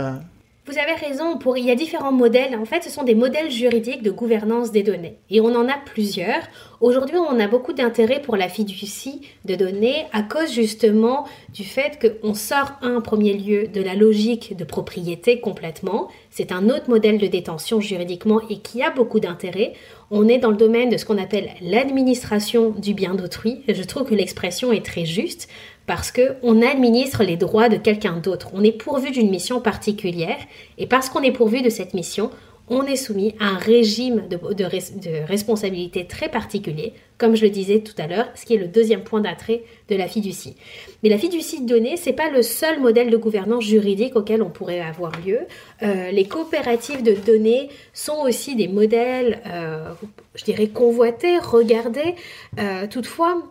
vous 0.67 0.77
avez 0.77 0.93
raison, 0.93 1.37
pour, 1.37 1.57
il 1.57 1.65
y 1.65 1.71
a 1.71 1.75
différents 1.75 2.11
modèles. 2.11 2.57
En 2.57 2.65
fait, 2.65 2.83
ce 2.83 2.89
sont 2.89 3.03
des 3.03 3.15
modèles 3.15 3.49
juridiques 3.49 4.03
de 4.03 4.11
gouvernance 4.11 4.71
des 4.71 4.83
données. 4.83 5.17
Et 5.29 5.39
on 5.39 5.55
en 5.55 5.69
a 5.69 5.77
plusieurs. 5.85 6.43
Aujourd'hui, 6.81 7.15
on 7.17 7.39
a 7.39 7.47
beaucoup 7.47 7.71
d'intérêt 7.71 8.21
pour 8.21 8.35
la 8.35 8.49
fiducie 8.49 9.21
de 9.45 9.55
données 9.55 10.05
à 10.11 10.23
cause 10.23 10.51
justement 10.51 11.25
du 11.53 11.63
fait 11.63 11.97
qu'on 12.21 12.33
sort 12.33 12.73
en 12.83 13.01
premier 13.01 13.33
lieu 13.33 13.67
de 13.67 13.81
la 13.81 13.95
logique 13.95 14.57
de 14.57 14.65
propriété 14.65 15.39
complètement. 15.39 16.09
C'est 16.29 16.51
un 16.51 16.69
autre 16.69 16.89
modèle 16.89 17.17
de 17.17 17.27
détention 17.27 17.79
juridiquement 17.79 18.41
et 18.49 18.59
qui 18.59 18.83
a 18.83 18.91
beaucoup 18.91 19.21
d'intérêt. 19.21 19.73
On 20.11 20.27
est 20.27 20.37
dans 20.37 20.51
le 20.51 20.57
domaine 20.57 20.89
de 20.89 20.97
ce 20.97 21.05
qu'on 21.05 21.17
appelle 21.17 21.49
l'administration 21.61 22.71
du 22.71 22.93
bien 22.93 23.15
d'autrui. 23.15 23.63
Je 23.67 23.83
trouve 23.83 24.03
que 24.03 24.15
l'expression 24.15 24.71
est 24.71 24.85
très 24.85 25.05
juste 25.05 25.47
parce 25.87 26.11
qu'on 26.11 26.61
administre 26.61 27.23
les 27.23 27.37
droits 27.37 27.69
de 27.69 27.77
quelqu'un 27.77 28.17
d'autre. 28.17 28.49
On 28.53 28.63
est 28.63 28.73
pourvu 28.73 29.09
d'une 29.09 29.31
mission 29.31 29.61
particulière 29.61 30.37
et 30.77 30.85
parce 30.85 31.09
qu'on 31.09 31.23
est 31.23 31.31
pourvu 31.31 31.61
de 31.61 31.69
cette 31.69 31.93
mission, 31.95 32.29
on 32.69 32.83
est 32.83 32.97
soumis 32.97 33.33
à 33.39 33.47
un 33.47 33.57
régime 33.57 34.27
de, 34.27 35.25
responsabilité 35.25 36.05
très 36.05 36.29
particulier 36.29 36.93
comme 37.17 37.35
je 37.35 37.43
le 37.43 37.49
disais 37.49 37.79
tout 37.79 37.95
à 37.97 38.07
l'heure, 38.07 38.27
ce 38.35 38.45
qui 38.45 38.53
est 38.53 38.57
le 38.57 38.67
deuxième 38.67 39.03
point 39.03 39.21
d'attrait 39.21 39.63
de 39.89 39.95
la 39.95 40.07
fiducie. 40.07 40.55
Mais 41.03 41.09
la 41.09 41.17
fiducie 41.17 41.61
de 41.61 41.67
données, 41.67 41.97
c'est 41.97 42.13
pas 42.13 42.29
le 42.29 42.41
seul 42.41 42.79
modèle 42.79 43.09
de 43.09 43.17
gouvernance 43.17 43.63
juridique 43.63 44.15
auquel 44.15 44.41
on 44.41 44.49
pourrait 44.49 44.81
avoir 44.81 45.11
lieu. 45.25 45.39
Euh, 45.81 46.11
les 46.11 46.25
coopératives 46.25 47.03
de 47.03 47.13
données 47.13 47.69
sont 47.93 48.19
aussi 48.23 48.55
des 48.55 48.67
modèles, 48.67 49.41
euh, 49.47 49.93
je 50.35 50.43
dirais, 50.43 50.67
convoités, 50.67 51.37
regardés. 51.39 52.15
Euh, 52.59 52.87
toutefois, 52.87 53.41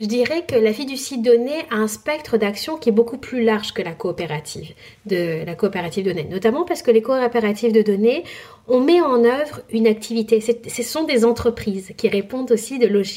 je 0.00 0.06
dirais 0.06 0.44
que 0.46 0.56
la 0.56 0.72
fiducie 0.72 1.18
donnée 1.18 1.64
a 1.70 1.76
un 1.76 1.88
spectre 1.88 2.36
d'action 2.36 2.76
qui 2.76 2.88
est 2.88 2.92
beaucoup 2.92 3.18
plus 3.18 3.42
large 3.42 3.72
que 3.72 3.82
la 3.82 3.92
coopérative 3.92 4.72
de 5.06 5.44
la 5.44 5.54
coopérative 5.54 6.04
de 6.04 6.12
données, 6.12 6.28
notamment 6.28 6.64
parce 6.64 6.82
que 6.82 6.90
les 6.90 7.00
coopératives 7.00 7.72
de 7.72 7.82
données, 7.82 8.24
on 8.66 8.80
met 8.80 9.00
en 9.00 9.24
œuvre 9.24 9.60
une 9.70 9.86
activité. 9.86 10.40
Ce 10.40 10.82
sont 10.82 11.04
des 11.04 11.24
entreprises 11.24 11.92
qui 11.96 12.08
répondent 12.08 12.50
aussi 12.50 12.78
de 12.78 12.86
logiques 12.86 13.13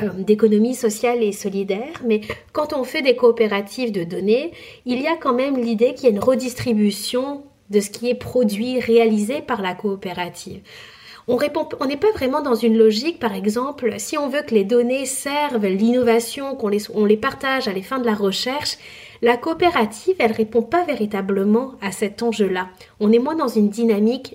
euh, 0.00 0.08
d'économie 0.18 0.74
sociale 0.74 1.22
et 1.22 1.32
solidaire, 1.32 2.02
mais 2.04 2.20
quand 2.52 2.72
on 2.72 2.84
fait 2.84 3.02
des 3.02 3.16
coopératives 3.16 3.92
de 3.92 4.04
données, 4.04 4.52
il 4.86 5.00
y 5.00 5.06
a 5.06 5.16
quand 5.16 5.34
même 5.34 5.58
l'idée 5.58 5.94
qu'il 5.94 6.04
y 6.04 6.06
a 6.06 6.10
une 6.10 6.20
redistribution 6.20 7.42
de 7.70 7.80
ce 7.80 7.90
qui 7.90 8.08
est 8.10 8.14
produit, 8.14 8.80
réalisé 8.80 9.40
par 9.40 9.62
la 9.62 9.74
coopérative. 9.74 10.60
On 11.28 11.38
n'est 11.38 11.96
pas 11.96 12.10
vraiment 12.14 12.42
dans 12.42 12.56
une 12.56 12.76
logique, 12.76 13.20
par 13.20 13.34
exemple, 13.34 13.94
si 13.98 14.18
on 14.18 14.28
veut 14.28 14.42
que 14.42 14.54
les 14.54 14.64
données 14.64 15.06
servent 15.06 15.66
l'innovation, 15.66 16.56
qu'on 16.56 16.68
les, 16.68 16.90
on 16.90 17.04
les 17.04 17.16
partage 17.16 17.68
à 17.68 17.72
les 17.72 17.82
fins 17.82 18.00
de 18.00 18.06
la 18.06 18.14
recherche, 18.14 18.76
la 19.22 19.36
coopérative, 19.36 20.16
elle 20.18 20.32
répond 20.32 20.62
pas 20.62 20.84
véritablement 20.84 21.74
à 21.80 21.92
cet 21.92 22.24
enjeu-là. 22.24 22.68
On 22.98 23.12
est 23.12 23.20
moins 23.20 23.36
dans 23.36 23.46
une 23.46 23.68
dynamique 23.68 24.34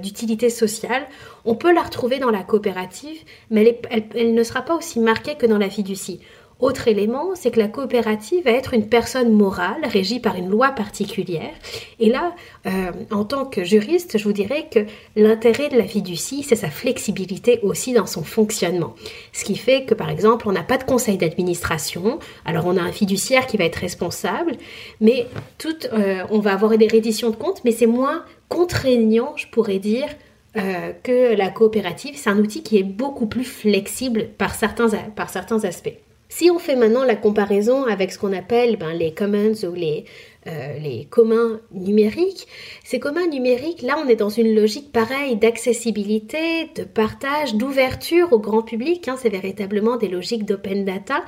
d'utilité 0.00 0.48
sociale. 0.48 1.08
On 1.44 1.56
peut 1.56 1.74
la 1.74 1.82
retrouver 1.82 2.20
dans 2.20 2.30
la 2.30 2.44
coopérative, 2.44 3.20
mais 3.50 3.80
elle 4.14 4.34
ne 4.34 4.42
sera 4.44 4.62
pas 4.62 4.76
aussi 4.76 5.00
marquée 5.00 5.34
que 5.34 5.46
dans 5.46 5.58
la 5.58 5.68
fiducie. 5.68 6.20
Autre 6.60 6.88
élément, 6.88 7.36
c'est 7.36 7.52
que 7.52 7.60
la 7.60 7.68
coopérative 7.68 8.44
va 8.44 8.50
être 8.50 8.74
une 8.74 8.88
personne 8.88 9.32
morale 9.32 9.80
régie 9.84 10.18
par 10.18 10.34
une 10.34 10.48
loi 10.48 10.70
particulière. 10.70 11.52
Et 12.00 12.10
là, 12.10 12.34
euh, 12.66 12.90
en 13.12 13.24
tant 13.24 13.44
que 13.44 13.62
juriste, 13.62 14.18
je 14.18 14.24
vous 14.24 14.32
dirais 14.32 14.66
que 14.68 14.80
l'intérêt 15.14 15.68
de 15.68 15.78
la 15.78 15.84
fiducie, 15.84 16.42
c'est 16.42 16.56
sa 16.56 16.68
flexibilité 16.68 17.60
aussi 17.62 17.92
dans 17.92 18.06
son 18.06 18.24
fonctionnement. 18.24 18.96
Ce 19.32 19.44
qui 19.44 19.56
fait 19.56 19.84
que, 19.84 19.94
par 19.94 20.10
exemple, 20.10 20.48
on 20.48 20.52
n'a 20.52 20.64
pas 20.64 20.78
de 20.78 20.82
conseil 20.82 21.16
d'administration. 21.16 22.18
Alors, 22.44 22.66
on 22.66 22.76
a 22.76 22.82
un 22.82 22.92
fiduciaire 22.92 23.46
qui 23.46 23.56
va 23.56 23.64
être 23.64 23.76
responsable, 23.76 24.56
mais 25.00 25.26
tout, 25.58 25.76
euh, 25.92 26.24
on 26.30 26.40
va 26.40 26.54
avoir 26.54 26.76
des 26.76 26.88
redditions 26.88 27.30
de 27.30 27.36
comptes, 27.36 27.62
mais 27.64 27.70
c'est 27.70 27.86
moins 27.86 28.24
contraignant, 28.48 29.32
je 29.36 29.46
pourrais 29.46 29.78
dire, 29.78 30.08
euh, 30.56 30.90
que 31.04 31.36
la 31.36 31.50
coopérative. 31.50 32.16
C'est 32.16 32.30
un 32.30 32.38
outil 32.38 32.64
qui 32.64 32.78
est 32.78 32.82
beaucoup 32.82 33.26
plus 33.26 33.44
flexible 33.44 34.26
par 34.38 34.56
certains, 34.56 34.88
par 35.14 35.30
certains 35.30 35.62
aspects. 35.62 35.94
Si 36.28 36.50
on 36.50 36.58
fait 36.58 36.76
maintenant 36.76 37.04
la 37.04 37.16
comparaison 37.16 37.84
avec 37.84 38.12
ce 38.12 38.18
qu'on 38.18 38.34
appelle 38.34 38.76
ben, 38.76 38.92
les 38.92 39.12
commons 39.12 39.54
ou 39.64 39.74
les, 39.74 40.04
euh, 40.46 40.78
les 40.78 41.06
communs 41.06 41.60
numériques, 41.72 42.46
ces 42.84 43.00
communs 43.00 43.26
numériques, 43.26 43.80
là, 43.80 43.96
on 44.04 44.08
est 44.08 44.16
dans 44.16 44.28
une 44.28 44.54
logique 44.54 44.92
pareille 44.92 45.36
d'accessibilité, 45.36 46.70
de 46.74 46.84
partage, 46.84 47.54
d'ouverture 47.54 48.32
au 48.32 48.38
grand 48.38 48.62
public. 48.62 49.08
Hein, 49.08 49.16
c'est 49.20 49.30
véritablement 49.30 49.96
des 49.96 50.08
logiques 50.08 50.44
d'open 50.44 50.84
data. 50.84 51.24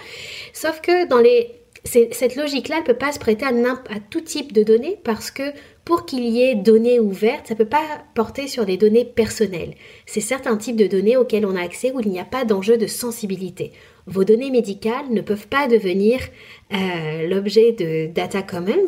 Sauf 0.53 0.81
que 0.81 1.07
dans 1.09 1.21
les 1.21 1.57
cette 1.85 2.37
logique-là 2.37 2.81
ne 2.81 2.85
peut 2.85 2.93
pas 2.93 3.11
se 3.11 3.19
prêter 3.19 3.47
à, 3.47 3.49
à, 3.49 4.01
tout 4.11 4.21
type 4.21 4.53
de 4.53 4.63
données 4.63 4.99
parce 5.03 5.31
que 5.31 5.55
pour 5.87 6.05
qu'il 6.05 6.25
y 6.25 6.43
ait 6.43 6.55
données 6.55 7.01
ouvertes, 7.01 7.47
ça 7.47 7.55
ne 7.55 7.59
peut 7.59 7.65
pas 7.65 8.05
porter 8.15 8.49
sur 8.49 8.67
des 8.67 8.77
données 8.77 9.07
personnelles. 9.07 9.75
C'est 10.05 10.21
certains 10.21 10.59
types 10.59 10.77
de 10.77 10.87
données 10.87 11.17
auxquels 11.17 11.47
on 11.47 11.57
a 11.57 11.63
accès 11.63 11.91
où 11.93 12.01
il 12.01 12.11
n'y 12.11 12.21
a 12.21 12.25
pas 12.27 12.45
d'enjeu 12.45 12.77
de 12.77 12.87
sensibilité 12.87 13.73
vos 14.11 14.25
données 14.25 14.51
médicales 14.51 15.09
ne 15.11 15.21
peuvent 15.21 15.47
pas 15.47 15.69
devenir 15.69 16.19
euh, 16.73 17.29
l'objet 17.29 17.73
de 17.73 18.13
data 18.13 18.43
commons, 18.43 18.87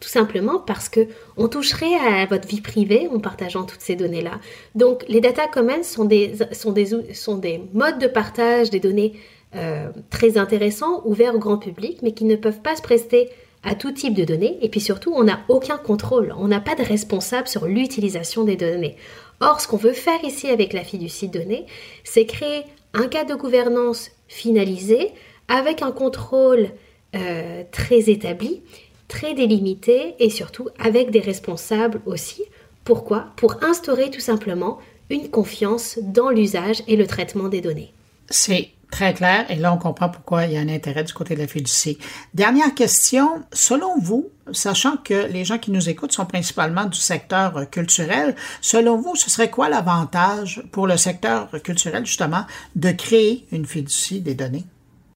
tout 0.00 0.08
simplement 0.08 0.58
parce 0.58 0.88
que 0.88 1.06
on 1.36 1.48
toucherait 1.48 1.94
à 1.94 2.26
votre 2.26 2.48
vie 2.48 2.60
privée 2.60 3.08
en 3.12 3.20
partageant 3.20 3.64
toutes 3.64 3.80
ces 3.80 3.96
données-là. 3.96 4.40
Donc, 4.74 5.04
les 5.08 5.20
data 5.20 5.46
commons 5.46 5.84
sont 5.84 6.04
des, 6.04 6.34
sont 6.52 6.72
des, 6.72 7.14
sont 7.14 7.38
des 7.38 7.62
modes 7.72 7.98
de 7.98 8.08
partage 8.08 8.70
des 8.70 8.80
données 8.80 9.14
euh, 9.54 9.88
très 10.10 10.36
intéressants, 10.36 11.02
ouverts 11.04 11.36
au 11.36 11.38
grand 11.38 11.58
public, 11.58 11.98
mais 12.02 12.12
qui 12.12 12.24
ne 12.24 12.36
peuvent 12.36 12.60
pas 12.60 12.76
se 12.76 12.82
prester 12.82 13.30
à 13.62 13.74
tout 13.74 13.92
type 13.92 14.14
de 14.14 14.24
données. 14.24 14.58
Et 14.62 14.68
puis 14.68 14.80
surtout, 14.80 15.12
on 15.14 15.24
n'a 15.24 15.40
aucun 15.48 15.76
contrôle. 15.76 16.34
On 16.38 16.48
n'a 16.48 16.60
pas 16.60 16.74
de 16.74 16.82
responsable 16.82 17.48
sur 17.48 17.66
l'utilisation 17.66 18.44
des 18.44 18.56
données. 18.56 18.96
Or, 19.40 19.60
ce 19.60 19.68
qu'on 19.68 19.76
veut 19.76 19.92
faire 19.92 20.22
ici 20.24 20.48
avec 20.48 20.72
la 20.72 20.84
fiducie 20.84 21.28
de 21.28 21.38
données, 21.38 21.66
c'est 22.04 22.26
créer 22.26 22.64
un 22.94 23.08
cas 23.08 23.24
de 23.24 23.34
gouvernance 23.34 24.10
finalisé, 24.28 25.12
avec 25.48 25.82
un 25.82 25.92
contrôle 25.92 26.70
euh, 27.14 27.62
très 27.70 28.10
établi, 28.10 28.62
très 29.08 29.34
délimité 29.34 30.14
et 30.18 30.30
surtout 30.30 30.68
avec 30.78 31.10
des 31.10 31.20
responsables 31.20 32.00
aussi. 32.06 32.42
Pourquoi? 32.84 33.26
Pour 33.36 33.62
instaurer 33.62 34.10
tout 34.10 34.20
simplement 34.20 34.78
une 35.10 35.28
confiance 35.28 35.98
dans 36.02 36.30
l'usage 36.30 36.82
et 36.88 36.96
le 36.96 37.06
traitement 37.06 37.48
des 37.48 37.60
données. 37.60 37.92
C'est 38.28 38.70
très 38.90 39.14
clair 39.14 39.48
et 39.50 39.56
là 39.56 39.72
on 39.72 39.78
comprend 39.78 40.08
pourquoi 40.08 40.46
il 40.46 40.52
y 40.52 40.56
a 40.56 40.60
un 40.60 40.68
intérêt 40.68 41.04
du 41.04 41.12
côté 41.12 41.34
de 41.34 41.40
la 41.40 41.46
fiducie. 41.46 41.98
Dernière 42.34 42.74
question, 42.74 43.42
selon 43.52 43.98
vous, 44.00 44.30
sachant 44.52 44.96
que 44.96 45.26
les 45.32 45.44
gens 45.44 45.58
qui 45.58 45.70
nous 45.70 45.88
écoutent 45.88 46.12
sont 46.12 46.26
principalement 46.26 46.84
du 46.84 46.98
secteur 46.98 47.68
culturel, 47.70 48.34
selon 48.60 48.96
vous, 48.96 49.16
ce 49.16 49.30
serait 49.30 49.50
quoi 49.50 49.68
l'avantage 49.68 50.62
pour 50.72 50.86
le 50.86 50.96
secteur 50.96 51.50
culturel 51.62 52.06
justement 52.06 52.44
de 52.74 52.90
créer 52.90 53.46
une 53.52 53.66
fiducie 53.66 54.20
des 54.20 54.34
données? 54.34 54.64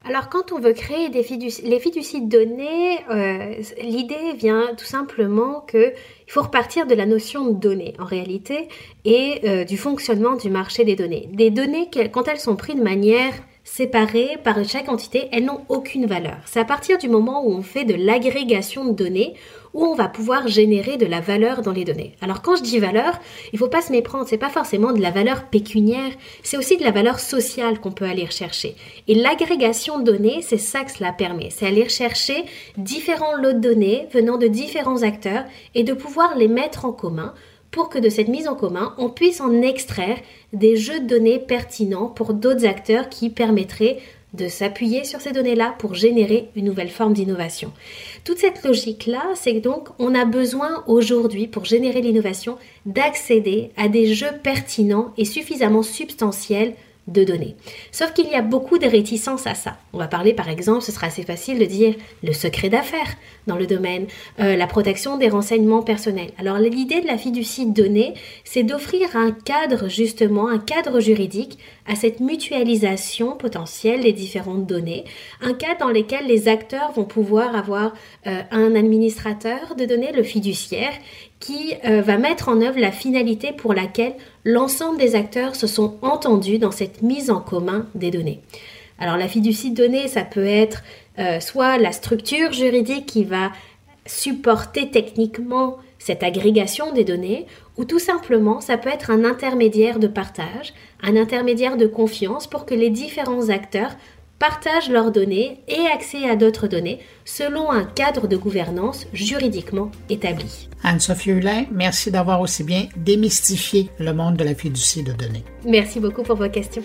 Alors 0.02 0.30
quand 0.30 0.52
on 0.52 0.58
veut 0.58 0.72
créer 0.72 1.10
des 1.10 1.22
fiducies, 1.22 1.60
les 1.62 1.78
fiducies 1.78 2.22
données, 2.22 2.98
euh, 3.10 3.54
l'idée 3.82 4.32
vient 4.34 4.74
tout 4.74 4.86
simplement 4.86 5.60
qu'il 5.60 5.92
faut 6.26 6.40
repartir 6.40 6.86
de 6.86 6.94
la 6.94 7.04
notion 7.04 7.50
de 7.50 7.52
données 7.52 7.94
en 7.98 8.06
réalité 8.06 8.68
et 9.04 9.42
euh, 9.44 9.64
du 9.64 9.76
fonctionnement 9.76 10.36
du 10.36 10.48
marché 10.48 10.84
des 10.84 10.96
données. 10.96 11.28
Des 11.34 11.50
données, 11.50 11.90
quand 12.12 12.28
elles 12.28 12.40
sont 12.40 12.56
prises 12.56 12.76
de 12.76 12.82
manière 12.82 13.34
séparées 13.64 14.38
par 14.42 14.64
chaque 14.64 14.88
entité, 14.88 15.28
elles 15.32 15.44
n'ont 15.44 15.64
aucune 15.68 16.06
valeur. 16.06 16.38
C'est 16.46 16.60
à 16.60 16.64
partir 16.64 16.98
du 16.98 17.08
moment 17.08 17.44
où 17.46 17.52
on 17.52 17.62
fait 17.62 17.84
de 17.84 17.94
l'agrégation 17.94 18.84
de 18.84 18.92
données 18.92 19.34
où 19.72 19.84
on 19.84 19.94
va 19.94 20.08
pouvoir 20.08 20.48
générer 20.48 20.96
de 20.96 21.06
la 21.06 21.20
valeur 21.20 21.62
dans 21.62 21.72
les 21.72 21.84
données. 21.84 22.16
Alors 22.20 22.42
quand 22.42 22.56
je 22.56 22.62
dis 22.62 22.78
valeur, 22.78 23.20
il 23.52 23.58
faut 23.58 23.68
pas 23.68 23.82
se 23.82 23.92
méprendre, 23.92 24.26
c'est 24.26 24.38
pas 24.38 24.48
forcément 24.48 24.92
de 24.92 25.00
la 25.00 25.10
valeur 25.10 25.44
pécuniaire, 25.44 26.10
c'est 26.42 26.56
aussi 26.56 26.76
de 26.76 26.82
la 26.82 26.90
valeur 26.90 27.20
sociale 27.20 27.80
qu'on 27.80 27.92
peut 27.92 28.04
aller 28.04 28.24
rechercher. 28.24 28.74
Et 29.06 29.14
l'agrégation 29.14 29.98
de 29.98 30.10
données, 30.10 30.42
c'est 30.42 30.58
ça 30.58 30.82
que 30.82 30.90
cela 30.90 31.12
permet, 31.12 31.50
c'est 31.50 31.66
aller 31.66 31.88
chercher 31.88 32.44
différents 32.76 33.36
lots 33.36 33.52
de 33.52 33.60
données 33.60 34.08
venant 34.12 34.38
de 34.38 34.48
différents 34.48 35.02
acteurs 35.02 35.44
et 35.74 35.84
de 35.84 35.92
pouvoir 35.92 36.36
les 36.36 36.48
mettre 36.48 36.84
en 36.84 36.92
commun 36.92 37.32
pour 37.70 37.88
que 37.88 37.98
de 37.98 38.08
cette 38.08 38.28
mise 38.28 38.48
en 38.48 38.54
commun, 38.54 38.94
on 38.98 39.08
puisse 39.08 39.40
en 39.40 39.62
extraire 39.62 40.18
des 40.52 40.76
jeux 40.76 41.00
de 41.00 41.06
données 41.06 41.38
pertinents 41.38 42.06
pour 42.06 42.34
d'autres 42.34 42.66
acteurs 42.66 43.08
qui 43.08 43.30
permettraient 43.30 43.98
de 44.34 44.48
s'appuyer 44.48 45.04
sur 45.04 45.20
ces 45.20 45.32
données-là 45.32 45.74
pour 45.78 45.94
générer 45.94 46.48
une 46.54 46.66
nouvelle 46.66 46.90
forme 46.90 47.14
d'innovation. 47.14 47.72
Toute 48.24 48.38
cette 48.38 48.64
logique-là, 48.64 49.24
c'est 49.34 49.60
donc 49.60 49.88
on 49.98 50.14
a 50.14 50.24
besoin 50.24 50.84
aujourd'hui, 50.86 51.48
pour 51.48 51.64
générer 51.64 52.00
l'innovation, 52.00 52.56
d'accéder 52.86 53.70
à 53.76 53.88
des 53.88 54.14
jeux 54.14 54.32
pertinents 54.42 55.12
et 55.16 55.24
suffisamment 55.24 55.82
substantiels 55.82 56.74
de 57.10 57.24
données. 57.24 57.56
Sauf 57.92 58.12
qu'il 58.12 58.28
y 58.28 58.34
a 58.34 58.42
beaucoup 58.42 58.78
de 58.78 58.86
réticences 58.86 59.46
à 59.46 59.54
ça. 59.54 59.76
On 59.92 59.98
va 59.98 60.08
parler 60.08 60.32
par 60.32 60.48
exemple, 60.48 60.82
ce 60.82 60.92
sera 60.92 61.08
assez 61.08 61.22
facile 61.22 61.58
de 61.58 61.64
dire 61.64 61.94
le 62.22 62.32
secret 62.32 62.68
d'affaires 62.68 63.16
dans 63.46 63.56
le 63.56 63.66
domaine, 63.66 64.06
euh, 64.38 64.56
la 64.56 64.66
protection 64.66 65.16
des 65.16 65.28
renseignements 65.28 65.82
personnels. 65.82 66.30
Alors 66.38 66.58
l'idée 66.58 67.00
de 67.00 67.06
la 67.06 67.18
fiducie 67.18 67.66
de 67.66 67.82
données, 67.82 68.14
c'est 68.44 68.62
d'offrir 68.62 69.16
un 69.16 69.32
cadre 69.32 69.88
justement, 69.88 70.48
un 70.48 70.58
cadre 70.58 71.00
juridique 71.00 71.58
à 71.86 71.96
cette 71.96 72.20
mutualisation 72.20 73.36
potentielle 73.36 74.02
des 74.02 74.12
différentes 74.12 74.66
données, 74.66 75.04
un 75.40 75.54
cadre 75.54 75.80
dans 75.80 75.90
lequel 75.90 76.26
les 76.26 76.48
acteurs 76.48 76.92
vont 76.92 77.04
pouvoir 77.04 77.56
avoir 77.56 77.94
euh, 78.26 78.42
un 78.50 78.74
administrateur 78.74 79.74
de 79.76 79.84
données, 79.84 80.12
le 80.12 80.22
fiduciaire, 80.22 80.92
qui 81.40 81.74
euh, 81.86 82.02
va 82.02 82.18
mettre 82.18 82.48
en 82.48 82.60
œuvre 82.60 82.78
la 82.78 82.92
finalité 82.92 83.52
pour 83.52 83.74
laquelle 83.74 84.14
l'ensemble 84.44 84.98
des 84.98 85.14
acteurs 85.16 85.56
se 85.56 85.66
sont 85.66 85.96
entendus 86.02 86.58
dans 86.58 86.70
cette 86.70 87.02
mise 87.02 87.30
en 87.30 87.40
commun 87.40 87.86
des 87.94 88.10
données. 88.10 88.42
Alors 88.98 89.16
la 89.16 89.26
fiducie 89.26 89.70
de 89.70 89.82
données, 89.82 90.06
ça 90.06 90.22
peut 90.22 90.46
être 90.46 90.82
euh, 91.18 91.40
soit 91.40 91.78
la 91.78 91.92
structure 91.92 92.52
juridique 92.52 93.06
qui 93.06 93.24
va 93.24 93.50
supporter 94.06 94.90
techniquement 94.90 95.78
cette 95.98 96.22
agrégation 96.22 96.92
des 96.92 97.04
données, 97.04 97.46
ou 97.76 97.84
tout 97.84 97.98
simplement 97.98 98.60
ça 98.60 98.76
peut 98.76 98.90
être 98.90 99.10
un 99.10 99.24
intermédiaire 99.24 99.98
de 99.98 100.06
partage, 100.06 100.74
un 101.02 101.16
intermédiaire 101.16 101.76
de 101.76 101.86
confiance 101.86 102.46
pour 102.46 102.66
que 102.66 102.74
les 102.74 102.90
différents 102.90 103.48
acteurs 103.48 103.96
partagent 104.40 104.88
leurs 104.88 105.12
données 105.12 105.60
et 105.68 105.86
accès 105.94 106.28
à 106.28 106.34
d'autres 106.34 106.66
données 106.66 106.98
selon 107.24 107.70
un 107.70 107.84
cadre 107.84 108.26
de 108.26 108.36
gouvernance 108.36 109.06
juridiquement 109.12 109.92
établi. 110.08 110.68
Anne-Sophie 110.82 111.30
Hulin, 111.30 111.66
merci 111.70 112.10
d'avoir 112.10 112.40
aussi 112.40 112.64
bien 112.64 112.88
démystifié 112.96 113.90
le 113.98 114.12
monde 114.14 114.36
de 114.36 114.44
la 114.44 114.54
fiducie 114.54 115.04
de 115.04 115.12
données. 115.12 115.44
Merci 115.64 116.00
beaucoup 116.00 116.22
pour 116.22 116.36
vos 116.36 116.48
questions. 116.48 116.82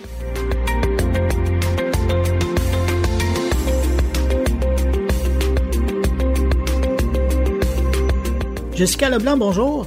Jessica 8.74 9.08
Leblanc, 9.08 9.38
bonjour. 9.38 9.86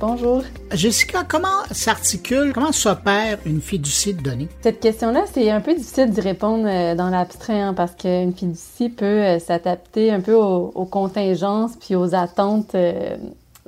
Bonjour. 0.00 0.44
Jessica, 0.70 1.24
comment 1.28 1.64
s'articule, 1.72 2.52
comment 2.52 2.70
s'opère 2.70 3.38
une 3.44 3.60
fiducie 3.60 4.14
de 4.14 4.22
données? 4.22 4.48
Cette 4.60 4.78
question-là, 4.78 5.24
c'est 5.32 5.50
un 5.50 5.60
peu 5.60 5.74
difficile 5.74 6.10
d'y 6.10 6.20
répondre 6.20 6.68
euh, 6.68 6.94
dans 6.94 7.10
l'abstrait 7.10 7.60
hein, 7.60 7.74
parce 7.74 7.96
qu'une 7.96 8.32
fiducie 8.32 8.90
peut 8.90 9.04
euh, 9.04 9.38
s'adapter 9.40 10.12
un 10.12 10.20
peu 10.20 10.34
aux, 10.34 10.84
contingences 10.84 11.72
puis 11.80 11.96
aux 11.96 12.14
attentes 12.14 12.76
euh, 12.76 13.16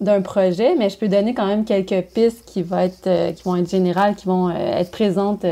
d'un 0.01 0.21
projet, 0.21 0.77
mais 0.77 0.89
je 0.89 0.99
peux 0.99 1.09
donner 1.09 1.35
quand 1.35 1.47
même 1.47 1.65
quelques 1.65 2.07
pistes 2.15 2.45
qui 2.47 2.63
vont 2.63 2.79
être, 2.79 3.35
qui 3.35 3.43
vont 3.43 3.57
être 3.57 3.69
générales, 3.69 4.15
qui 4.15 4.27
vont 4.27 4.51
être 4.51 4.93
présentes 4.93 5.45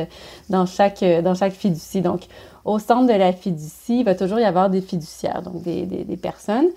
dans 0.49 0.65
chaque, 0.65 1.05
dans 1.25 1.35
chaque 1.35 1.55
fiducie. 1.55 2.03
Donc, 2.03 2.23
au 2.65 2.79
centre 2.79 3.13
de 3.13 3.19
la 3.19 3.33
fiducie, 3.33 4.01
il 4.01 4.05
va 4.05 4.15
toujours 4.15 4.39
y 4.39 4.45
avoir 4.45 4.71
des 4.71 4.81
fiduciaires, 4.81 5.43
donc 5.43 5.63
des, 5.63 5.87
des, 5.87 6.05
des 6.05 6.17
personnes. 6.17 6.69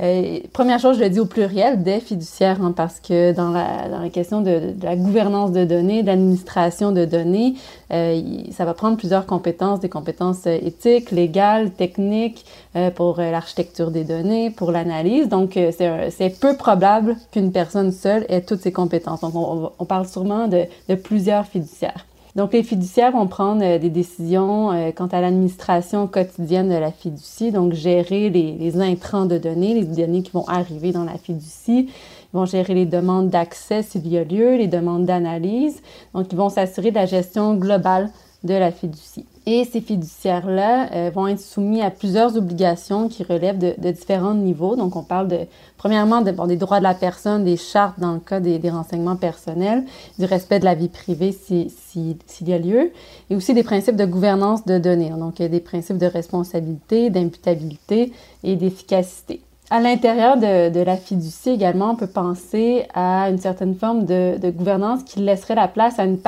Euh, 0.00 0.40
première 0.52 0.78
chose, 0.78 0.98
je 0.98 1.02
le 1.02 1.10
dis 1.10 1.20
au 1.20 1.26
pluriel, 1.26 1.82
des 1.82 2.00
fiduciaires, 2.00 2.62
hein, 2.62 2.72
parce 2.74 2.98
que 2.98 3.32
dans 3.32 3.50
la, 3.50 3.88
dans 3.88 4.00
la 4.00 4.08
question 4.08 4.40
de, 4.40 4.72
de, 4.74 4.84
la 4.84 4.96
gouvernance 4.96 5.52
de 5.52 5.64
données, 5.64 6.02
d'administration 6.02 6.92
de 6.92 7.04
données, 7.04 7.54
euh, 7.92 8.20
ça 8.52 8.64
va 8.64 8.74
prendre 8.74 8.96
plusieurs 8.96 9.26
compétences, 9.26 9.80
des 9.80 9.88
compétences 9.88 10.46
euh, 10.46 10.58
éthiques, 10.62 11.10
légales, 11.10 11.70
techniques, 11.70 12.44
euh, 12.74 12.90
pour 12.90 13.20
euh, 13.20 13.30
l'architecture 13.30 13.90
des 13.90 14.04
données, 14.04 14.50
pour 14.50 14.72
l'analyse. 14.72 15.28
Donc, 15.28 15.58
c'est 15.76 16.40
peu 16.40 16.56
probable 16.56 17.16
qu'une 17.30 17.52
personne 17.52 17.92
seule 17.92 18.24
ait 18.28 18.40
toutes 18.40 18.62
ces 18.62 18.72
compétences. 18.72 19.20
Donc, 19.20 19.34
on, 19.34 19.70
on 19.78 19.84
parle 19.84 20.06
sûrement 20.08 20.48
de, 20.48 20.64
de 20.88 20.94
plusieurs 20.94 21.46
fiduciaires. 21.46 22.06
Donc, 22.34 22.54
les 22.54 22.62
fiduciaires 22.62 23.12
vont 23.12 23.26
prendre 23.26 23.62
euh, 23.62 23.78
des 23.78 23.90
décisions 23.90 24.72
euh, 24.72 24.90
quant 24.90 25.06
à 25.08 25.20
l'administration 25.20 26.06
quotidienne 26.06 26.70
de 26.70 26.74
la 26.74 26.90
fiducie, 26.90 27.52
donc 27.52 27.74
gérer 27.74 28.30
les, 28.30 28.52
les, 28.52 28.80
intrants 28.80 29.26
de 29.26 29.36
données, 29.36 29.74
les 29.74 29.84
données 29.84 30.22
qui 30.22 30.30
vont 30.32 30.48
arriver 30.48 30.92
dans 30.92 31.04
la 31.04 31.18
fiducie. 31.18 31.90
Ils 31.90 32.36
vont 32.36 32.46
gérer 32.46 32.72
les 32.72 32.86
demandes 32.86 33.28
d'accès 33.28 33.82
s'il 33.82 34.08
y 34.08 34.16
a 34.16 34.24
lieu, 34.24 34.56
les 34.56 34.68
demandes 34.68 35.04
d'analyse. 35.04 35.82
Donc, 36.14 36.28
ils 36.32 36.38
vont 36.38 36.48
s'assurer 36.48 36.90
de 36.90 36.96
la 36.96 37.06
gestion 37.06 37.54
globale 37.54 38.10
de 38.44 38.54
la 38.54 38.72
fiducie. 38.72 39.26
Et 39.44 39.64
ces 39.64 39.80
fiduciaires-là 39.80 40.92
euh, 40.92 41.10
vont 41.12 41.26
être 41.26 41.40
soumis 41.40 41.82
à 41.82 41.90
plusieurs 41.90 42.36
obligations 42.36 43.08
qui 43.08 43.24
relèvent 43.24 43.58
de, 43.58 43.90
différents 43.90 44.34
niveaux. 44.34 44.76
Donc, 44.76 44.94
on 44.94 45.02
parle 45.02 45.26
de, 45.26 45.38
premièrement, 45.78 46.20
des 46.20 46.56
droits 46.56 46.78
de 46.78 46.84
la 46.84 46.94
personne, 46.94 47.42
des 47.44 47.56
chartes 47.56 47.98
dans 47.98 48.12
le 48.12 48.20
cas 48.20 48.38
des, 48.38 48.70
renseignements 48.70 49.16
personnels, 49.16 49.84
du 50.18 50.26
respect 50.26 50.60
de 50.60 50.64
la 50.64 50.76
vie 50.76 50.88
privée 50.88 51.32
s'il 51.32 51.70
si, 51.70 52.44
y 52.44 52.52
a 52.52 52.58
lieu, 52.58 52.92
et 53.30 53.36
aussi 53.36 53.52
des 53.52 53.64
principes 53.64 53.96
de 53.96 54.04
gouvernance 54.04 54.64
de 54.64 54.78
données. 54.78 55.10
Donc, 55.10 55.40
il 55.40 55.42
y 55.42 55.46
a 55.46 55.48
des 55.48 55.60
principes 55.60 55.98
de 55.98 56.06
responsabilité, 56.06 57.10
d'imputabilité 57.10 58.12
et 58.44 58.54
d'efficacité. 58.54 59.40
À 59.70 59.80
l'intérieur 59.80 60.36
de, 60.36 60.84
la 60.84 60.96
fiducie 60.96 61.50
également, 61.50 61.92
on 61.92 61.96
peut 61.96 62.06
penser 62.06 62.86
à 62.94 63.28
une 63.30 63.38
certaine 63.38 63.74
forme 63.74 64.04
de, 64.04 64.38
de 64.38 64.50
gouvernance 64.50 65.02
qui 65.02 65.20
laisserait 65.20 65.54
la 65.54 65.66
place 65.66 65.98
à 65.98 66.04
une 66.04 66.18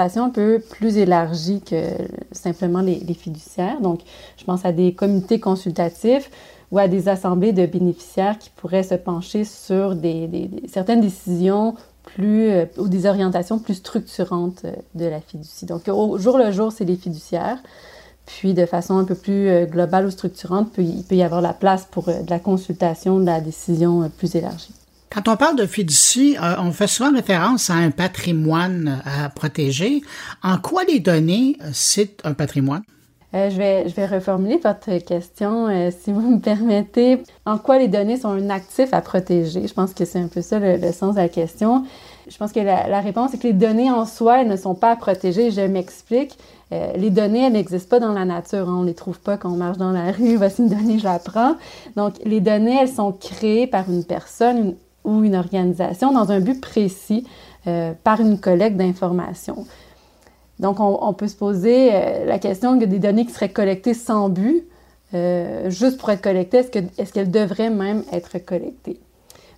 participation 0.00 0.24
un 0.24 0.30
peu 0.30 0.62
plus 0.70 0.96
élargie 0.96 1.60
que 1.60 1.82
simplement 2.32 2.80
les, 2.80 3.14
fiduciaires. 3.14 3.80
Donc, 3.80 4.00
je 4.38 4.44
pense 4.44 4.64
à 4.64 4.72
des 4.72 4.94
comités 4.94 5.40
consultatifs 5.40 6.30
ou 6.70 6.78
à 6.78 6.88
des 6.88 7.08
assemblées 7.08 7.52
de 7.52 7.66
bénéficiaires 7.66 8.38
qui 8.38 8.50
pourraient 8.50 8.82
se 8.82 8.94
pencher 8.94 9.44
sur 9.44 9.96
certaines 10.68 11.00
décisions 11.00 11.74
plus 12.02 12.48
euh, 12.48 12.64
ou 12.78 12.88
des 12.88 13.04
orientations 13.06 13.58
plus 13.58 13.74
structurantes 13.74 14.62
euh, 14.64 14.72
de 14.94 15.04
la 15.04 15.20
fiducie. 15.20 15.66
Donc, 15.66 15.82
au 15.88 16.18
jour 16.18 16.38
le 16.38 16.50
jour, 16.50 16.72
c'est 16.72 16.86
les 16.86 16.96
fiduciaires. 16.96 17.58
Puis, 18.24 18.54
de 18.54 18.64
façon 18.64 18.96
un 18.96 19.04
peu 19.04 19.14
plus 19.14 19.48
euh, 19.48 19.66
globale 19.66 20.06
ou 20.06 20.10
structurante, 20.10 20.68
il 20.78 21.04
peut 21.04 21.16
y 21.16 21.22
avoir 21.22 21.42
la 21.42 21.52
place 21.52 21.86
pour 21.90 22.06
de 22.06 22.30
la 22.30 22.38
consultation, 22.38 23.18
de 23.18 23.26
la 23.26 23.40
décision 23.40 24.10
plus 24.16 24.34
élargie. 24.34 24.72
Quand 25.10 25.28
on 25.28 25.36
parle 25.36 25.56
de 25.56 25.66
fiducie, 26.10 26.36
on 26.58 26.72
fait 26.72 26.86
souvent 26.86 27.12
référence 27.12 27.70
à 27.70 27.74
un 27.74 27.90
patrimoine 27.90 29.02
à 29.04 29.28
protéger. 29.28 30.02
En 30.42 30.58
quoi 30.58 30.84
les 30.84 31.00
données, 31.00 31.56
c'est 31.72 32.24
un 32.24 32.34
patrimoine? 32.34 32.82
Euh, 33.32 33.48
je, 33.48 33.56
vais, 33.56 33.88
je 33.88 33.94
vais 33.94 34.06
reformuler 34.06 34.56
votre 34.56 34.98
question, 35.04 35.68
euh, 35.68 35.90
si 35.96 36.10
vous 36.10 36.20
me 36.20 36.40
permettez. 36.40 37.22
En 37.46 37.58
quoi 37.58 37.78
les 37.78 37.86
données 37.86 38.16
sont 38.16 38.30
un 38.30 38.50
actif 38.50 38.92
à 38.92 39.00
protéger? 39.02 39.68
Je 39.68 39.72
pense 39.72 39.94
que 39.94 40.04
c'est 40.04 40.18
un 40.18 40.26
peu 40.26 40.42
ça 40.42 40.58
le, 40.58 40.90
sens 40.90 41.14
de 41.14 41.20
la 41.20 41.28
question. 41.28 41.84
Je 42.28 42.36
pense 42.36 42.50
que 42.50 42.58
la, 42.58 43.00
réponse 43.00 43.32
est 43.34 43.38
que 43.38 43.46
les 43.46 43.52
données 43.52 43.90
en 43.90 44.04
soi, 44.04 44.40
elles 44.40 44.48
ne 44.48 44.56
sont 44.56 44.74
pas 44.74 44.90
à 44.90 44.96
protéger. 44.96 45.52
Je 45.52 45.60
m'explique. 45.60 46.36
Euh, 46.72 46.92
les 46.96 47.10
données, 47.10 47.46
elles 47.46 47.52
n'existent 47.52 47.88
pas 47.88 48.00
dans 48.00 48.12
la 48.12 48.24
nature. 48.24 48.66
On 48.66 48.82
ne 48.82 48.86
les 48.86 48.94
trouve 48.94 49.20
pas 49.20 49.36
quand 49.36 49.50
on 49.50 49.56
marche 49.56 49.78
dans 49.78 49.92
la 49.92 50.10
rue. 50.10 50.34
Voici 50.34 50.62
une 50.62 50.68
donnée, 50.68 50.98
je 50.98 51.04
la 51.04 51.20
prends. 51.20 51.54
Donc, 51.94 52.14
les 52.24 52.40
données, 52.40 52.78
elles 52.80 52.88
sont 52.88 53.12
créées 53.12 53.68
par 53.68 53.88
une 53.88 54.04
personne 54.04 54.58
une, 54.58 54.74
ou 55.04 55.22
une 55.24 55.34
organisation 55.34 56.12
dans 56.12 56.30
un 56.30 56.40
but 56.40 56.60
précis 56.60 57.26
euh, 57.66 57.92
par 58.04 58.20
une 58.20 58.38
collecte 58.38 58.76
d'informations. 58.76 59.66
Donc, 60.58 60.78
on, 60.78 61.12
peut 61.14 61.28
se 61.28 61.36
poser 61.36 61.90
euh, 61.92 62.26
la 62.26 62.38
question 62.38 62.78
que 62.78 62.84
des 62.84 62.98
données 62.98 63.24
qui 63.24 63.32
seraient 63.32 63.48
collectées 63.48 63.94
sans 63.94 64.28
but, 64.28 64.64
euh, 65.14 65.70
juste 65.70 65.98
pour 65.98 66.10
être 66.10 66.20
collectées, 66.20 66.58
est-ce 66.58 67.12
qu'elles 67.12 67.28
est 67.28 67.30
devraient 67.30 67.70
même 67.70 68.02
être 68.12 68.38
collectées? 68.38 69.00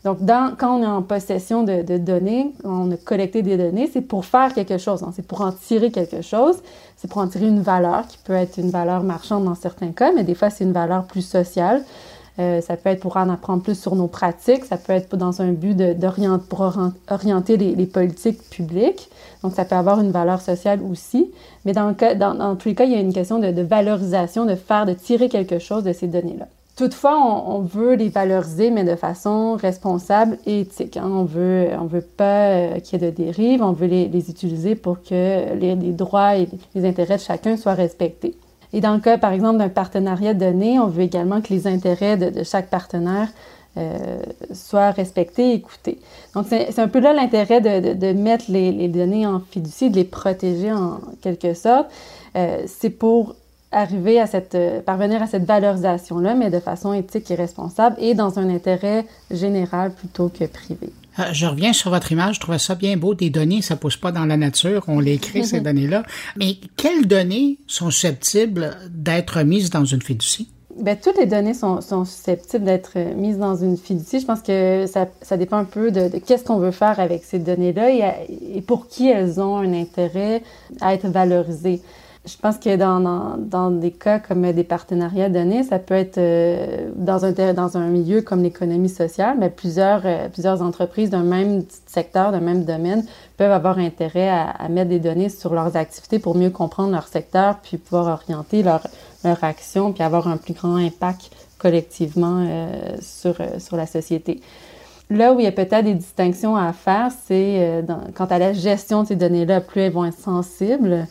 Donc, 0.04 0.18
quand 0.58 0.80
on 0.80 0.82
est 0.82 0.86
en 0.86 1.02
possession 1.02 1.62
de, 1.62 1.82
de 1.82 1.96
données, 1.96 2.52
on 2.64 2.90
a 2.90 2.96
collecté 2.96 3.42
des 3.42 3.56
données, 3.56 3.88
c'est 3.92 4.00
pour 4.00 4.24
faire 4.24 4.52
quelque 4.52 4.78
chose, 4.78 5.02
hein, 5.04 5.12
c'est 5.14 5.26
pour 5.26 5.42
en 5.42 5.52
tirer 5.52 5.92
quelque 5.92 6.22
chose, 6.22 6.56
c'est 6.96 7.08
pour 7.08 7.20
en 7.20 7.28
tirer 7.28 7.46
une 7.46 7.62
valeur 7.62 8.08
qui 8.08 8.18
peut 8.18 8.32
être 8.32 8.58
une 8.58 8.70
valeur 8.70 9.04
marchande 9.04 9.44
dans 9.44 9.54
certains 9.54 9.92
cas, 9.92 10.10
mais 10.12 10.24
des 10.24 10.34
fois 10.34 10.50
c'est 10.50 10.64
une 10.64 10.72
valeur 10.72 11.04
plus 11.04 11.22
sociale. 11.22 11.84
Euh, 12.38 12.60
ça 12.62 12.76
peut 12.76 12.88
être 12.88 13.00
pour 13.00 13.16
en 13.18 13.28
apprendre 13.28 13.62
plus 13.62 13.78
sur 13.78 13.94
nos 13.94 14.06
pratiques, 14.06 14.64
ça 14.64 14.78
peut 14.78 14.92
être 14.94 15.16
dans 15.16 15.42
un 15.42 15.52
but 15.52 15.76
orienter 17.10 17.56
les, 17.58 17.86
politiques 17.86 18.40
publiques. 18.48 19.10
Donc, 19.42 19.52
ça 19.54 19.64
peut 19.64 19.74
avoir 19.74 20.00
une 20.00 20.12
valeur 20.12 20.40
sociale 20.40 20.80
aussi. 20.90 21.30
Mais 21.64 21.72
dans, 21.72 21.94
dans, 22.16 22.56
tous 22.56 22.68
les 22.68 22.74
cas, 22.74 22.84
il 22.84 22.92
y 22.92 22.94
a 22.94 23.00
une 23.00 23.12
question 23.12 23.38
de, 23.38 23.50
de 23.50 23.62
valorisation, 23.62 24.46
de 24.46 24.54
faire, 24.54 24.86
de 24.86 24.94
tirer 24.94 25.28
quelque 25.28 25.58
chose 25.58 25.84
de 25.84 25.92
ces 25.92 26.06
données-là. 26.06 26.46
Toutefois, 26.74 27.18
on, 27.18 27.60
veut 27.60 27.94
les 27.96 28.08
valoriser, 28.08 28.70
mais 28.70 28.84
de 28.84 28.96
façon 28.96 29.56
responsable 29.56 30.38
et 30.46 30.60
éthique. 30.60 30.96
Hein. 30.96 31.10
On 31.12 31.24
veut, 31.24 31.68
on 31.78 31.84
veut 31.84 32.00
pas 32.00 32.48
euh, 32.48 32.80
qu'il 32.80 33.00
y 33.00 33.04
ait 33.04 33.10
de 33.10 33.14
dérives, 33.14 33.62
on 33.62 33.72
veut 33.72 33.86
les, 33.86 34.08
les 34.08 34.30
utiliser 34.30 34.74
pour 34.74 35.02
que 35.02 35.54
les, 35.54 35.74
droits 35.92 36.36
et 36.36 36.48
les 36.74 36.86
intérêts 36.86 37.16
de 37.16 37.20
chacun 37.20 37.58
soient 37.58 37.74
respectés. 37.74 38.34
Et 38.72 38.80
dans 38.80 38.94
le 38.94 39.00
cas, 39.00 39.18
par 39.18 39.32
exemple, 39.32 39.58
d'un 39.58 39.68
partenariat 39.68 40.34
donné, 40.34 40.78
on 40.78 40.86
veut 40.86 41.02
également 41.02 41.40
que 41.40 41.52
les 41.52 41.66
intérêts 41.66 42.16
de, 42.16 42.42
chaque 42.42 42.68
partenaire 42.68 43.28
euh, 43.76 44.22
soient 44.52 44.90
respectés 44.90 45.50
et 45.50 45.54
écoutés. 45.54 45.98
Donc, 46.34 46.46
c'est 46.48 46.78
un 46.78 46.88
peu 46.88 47.00
là 47.00 47.12
l'intérêt 47.12 47.60
de, 47.60 47.92
de, 47.92 47.94
de, 47.94 48.12
mettre 48.12 48.46
les, 48.48 48.72
les, 48.72 48.88
données 48.88 49.26
en 49.26 49.40
fiducie, 49.40 49.90
de 49.90 49.96
les 49.96 50.04
protéger 50.04 50.72
en 50.72 51.00
quelque 51.20 51.54
sorte. 51.54 51.86
Euh, 52.36 52.62
c'est 52.66 52.90
pour 52.90 53.34
arriver 53.72 54.20
à 54.20 54.26
cette, 54.26 54.54
euh, 54.54 54.80
parvenir 54.80 55.22
à 55.22 55.26
cette 55.26 55.44
valorisation-là, 55.44 56.34
mais 56.34 56.50
de 56.50 56.60
façon 56.60 56.92
éthique 56.92 57.30
et 57.30 57.34
responsable 57.34 57.96
et 57.98 58.14
dans 58.14 58.38
un 58.38 58.48
intérêt 58.50 59.06
général 59.30 59.92
plutôt 59.92 60.28
que 60.28 60.44
privé. 60.44 60.92
Euh, 61.18 61.24
je 61.32 61.46
reviens 61.46 61.72
sur 61.72 61.90
votre 61.90 62.12
image, 62.12 62.36
je 62.36 62.40
trouvais 62.40 62.58
ça 62.58 62.74
bien 62.74 62.96
beau. 62.96 63.14
Des 63.14 63.30
données, 63.30 63.62
ça 63.62 63.76
pousse 63.76 63.96
pas 63.96 64.12
dans 64.12 64.24
la 64.24 64.36
nature, 64.36 64.84
on 64.88 65.00
les 65.00 65.18
crée, 65.18 65.44
ces 65.44 65.60
données-là. 65.60 66.02
Mais 66.36 66.56
quelles 66.76 67.06
données 67.06 67.58
sont 67.66 67.90
susceptibles 67.90 68.76
d'être 68.90 69.42
mises 69.42 69.70
dans 69.70 69.84
une 69.84 70.02
fiducie? 70.02 70.48
Bien, 70.80 70.96
toutes 70.96 71.18
les 71.18 71.26
données 71.26 71.52
sont, 71.52 71.82
sont 71.82 72.06
susceptibles 72.06 72.64
d'être 72.64 72.96
mises 73.14 73.36
dans 73.36 73.56
une 73.56 73.76
fiducie. 73.76 74.20
Je 74.20 74.26
pense 74.26 74.40
que 74.40 74.86
ça, 74.86 75.06
ça 75.20 75.36
dépend 75.36 75.58
un 75.58 75.64
peu 75.64 75.90
de, 75.90 76.08
de 76.08 76.18
qu'est-ce 76.18 76.44
qu'on 76.44 76.58
veut 76.58 76.70
faire 76.70 76.98
avec 76.98 77.24
ces 77.24 77.38
données-là 77.38 77.90
et, 77.90 78.56
et 78.56 78.62
pour 78.62 78.88
qui 78.88 79.08
elles 79.08 79.38
ont 79.38 79.58
un 79.58 79.74
intérêt 79.74 80.42
à 80.80 80.94
être 80.94 81.06
valorisées. 81.08 81.82
Je 82.24 82.36
pense 82.36 82.58
que 82.58 82.76
dans, 82.76 83.00
dans, 83.00 83.36
dans, 83.36 83.70
des 83.72 83.90
cas 83.90 84.20
comme 84.20 84.52
des 84.52 84.62
partenariats 84.62 85.28
donnés, 85.28 85.64
ça 85.64 85.80
peut 85.80 85.94
être 85.94 86.18
euh, 86.18 86.88
dans, 86.94 87.24
un, 87.24 87.32
dans 87.52 87.76
un 87.76 87.88
milieu 87.88 88.22
comme 88.22 88.44
l'économie 88.44 88.88
sociale, 88.88 89.38
mais 89.40 89.50
plusieurs, 89.50 90.02
euh, 90.04 90.28
plusieurs 90.28 90.62
entreprises 90.62 91.10
d'un 91.10 91.24
même 91.24 91.64
secteur, 91.86 92.30
d'un 92.30 92.38
même 92.38 92.64
domaine 92.64 93.04
peuvent 93.36 93.50
avoir 93.50 93.78
intérêt 93.78 94.28
à, 94.28 94.50
à, 94.50 94.68
mettre 94.68 94.90
des 94.90 95.00
données 95.00 95.30
sur 95.30 95.52
leurs 95.52 95.76
activités 95.76 96.20
pour 96.20 96.36
mieux 96.36 96.50
comprendre 96.50 96.92
leur 96.92 97.08
secteur, 97.08 97.58
puis 97.60 97.76
pouvoir 97.76 98.06
orienter 98.06 98.62
leur, 98.62 98.86
leur 99.24 99.42
action, 99.42 99.92
puis 99.92 100.04
avoir 100.04 100.28
un 100.28 100.36
plus 100.36 100.54
grand 100.54 100.76
impact 100.76 101.32
collectivement 101.58 102.46
euh, 102.46 102.68
sur, 103.00 103.34
sur 103.58 103.76
la 103.76 103.86
société. 103.86 104.40
Là 105.10 105.32
où 105.32 105.40
il 105.40 105.44
y 105.44 105.48
a 105.48 105.52
peut-être 105.52 105.84
des 105.84 105.94
distinctions 105.94 106.54
à 106.54 106.72
faire, 106.72 107.10
c'est 107.26 107.84
quant 108.14 108.24
à 108.26 108.38
la 108.38 108.52
gestion 108.52 109.02
de 109.02 109.08
ces 109.08 109.16
données-là, 109.16 109.60
plus 109.60 109.82
elles 109.82 109.92
vont 109.92 110.06
être 110.06 110.18
sensibles, 110.18 111.06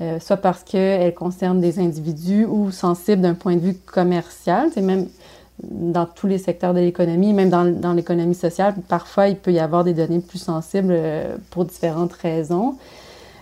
euh, 0.00 0.18
soit 0.18 0.38
parce 0.38 0.62
qu'elles 0.64 1.14
concernent 1.14 1.60
des 1.60 1.78
individus 1.78 2.46
ou 2.46 2.70
sensibles 2.70 3.20
d'un 3.20 3.34
point 3.34 3.56
de 3.56 3.60
vue 3.60 3.74
commercial. 3.74 4.70
C'est 4.72 4.80
même 4.80 5.06
dans 5.62 6.06
tous 6.06 6.26
les 6.26 6.38
secteurs 6.38 6.72
de 6.72 6.80
l'économie, 6.80 7.34
même 7.34 7.50
dans, 7.50 7.92
l'économie 7.92 8.34
sociale, 8.34 8.74
parfois 8.88 9.28
il 9.28 9.36
peut 9.36 9.52
y 9.52 9.60
avoir 9.60 9.84
des 9.84 9.92
données 9.92 10.20
plus 10.20 10.38
sensibles 10.38 10.92
euh, 10.92 11.36
pour 11.50 11.66
différentes 11.66 12.14
raisons. 12.14 12.76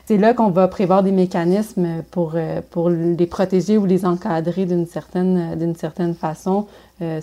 C'est 0.07 0.19
là 0.19 0.35
qu'on 0.35 0.51
va 0.51 0.67
prévoir 0.67 1.05
des 1.05 1.13
mécanismes 1.13 2.03
pour, 2.11 2.33
euh, 2.35 2.61
pour 2.71 2.91
les 2.91 3.27
protéger 3.27 3.79
ou 3.79 3.87
les 3.87 4.05
encadrer 4.05 4.67
d'une 4.67 4.87
certaine, 4.87 5.75
certaine 5.77 6.15
façon 6.15 6.67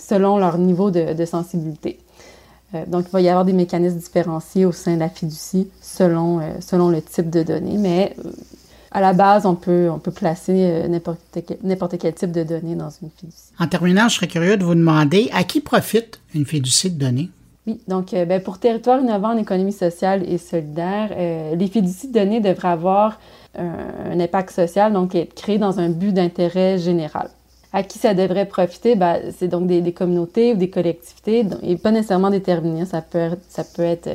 selon 0.00 0.38
leur 0.38 0.58
niveau 0.58 0.90
de, 0.90 1.12
de 1.12 1.24
sensibilité. 1.24 2.00
donc, 2.88 3.04
il 3.06 3.12
va 3.12 3.20
y 3.20 3.28
avoir 3.28 3.44
des 3.44 3.52
mécanismes 3.52 3.98
différenciés 3.98 4.64
au 4.64 4.72
sein 4.72 4.94
de 4.94 4.98
la 4.98 5.08
fiducie 5.08 5.70
selon, 5.80 6.40
selon 6.58 6.88
le 6.88 7.00
type 7.00 7.30
de 7.30 7.44
données, 7.44 7.78
mais 7.78 8.16
à 8.90 9.00
la 9.00 9.12
base, 9.12 9.46
on 9.46 9.54
peut, 9.54 9.88
on 9.90 9.98
peut 9.98 10.10
placer 10.10 10.84
n'importe 10.88 11.20
quel, 11.32 11.98
quel 11.98 12.14
type 12.14 12.32
de 12.32 12.42
données 12.42 12.74
dans 12.74 12.90
une 12.90 13.10
fiducie. 13.10 13.52
En 13.58 13.66
terminant, 13.66 14.08
je 14.08 14.16
serais 14.16 14.28
curieux 14.28 14.56
de 14.56 14.64
vous 14.64 14.74
demander 14.74 15.30
à 15.32 15.44
qui 15.44 15.60
profite 15.60 16.20
une 16.34 16.46
fiducie 16.46 16.90
de 16.90 16.98
données? 16.98 17.30
Oui, 17.66 17.80
donc 17.86 18.12
ben, 18.12 18.42
pour 18.42 18.58
Territoire 18.58 19.00
innovant 19.00 19.34
en 19.34 19.36
économie 19.36 19.72
sociale 19.72 20.22
et 20.26 20.38
solidaire, 20.38 21.10
les 21.54 21.66
fiducies 21.66 22.08
de 22.08 22.14
données 22.14 22.40
devraient 22.40 22.68
avoir 22.68 23.18
un, 23.58 24.20
impact 24.20 24.50
social, 24.50 24.92
donc 24.92 25.14
être 25.14 25.34
créé 25.34 25.58
dans 25.58 25.80
un 25.80 25.88
but 25.88 26.12
d'intérêt 26.12 26.78
général. 26.78 27.30
À 27.72 27.82
qui 27.82 27.98
ça 27.98 28.14
devrait 28.14 28.46
profiter? 28.46 28.94
Ben, 28.94 29.20
c'est 29.36 29.48
donc 29.48 29.66
des, 29.66 29.92
communautés 29.92 30.54
ou 30.54 30.56
des 30.56 30.70
collectivités, 30.70 31.44
et 31.62 31.76
pas 31.76 31.90
nécessairement 31.90 32.30
déterminé. 32.30 32.86
Ça 32.86 33.02
peut, 33.02 33.30
ça 33.48 33.64
peut 33.64 33.82
être... 33.82 34.08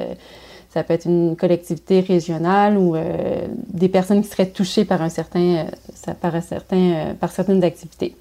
Euh, 0.74 0.80
ça 0.80 0.84
peut 0.84 0.94
être 0.94 1.06
une 1.06 1.36
collectivité 1.36 2.00
régionale 2.02 2.78
ou 2.78 2.96
euh, 2.96 3.48
des 3.74 3.90
personnes 3.90 4.22
qui 4.22 4.30
seraient 4.30 4.50
touchées 4.50 4.86
par 4.86 5.02
un 5.02 5.10
certain, 5.10 5.66
euh, 6.08 6.14
par, 6.22 6.36
un 6.36 6.42
certain 6.42 7.16
par 7.20 7.32
certaines 7.32 7.64
activités. 7.64 8.16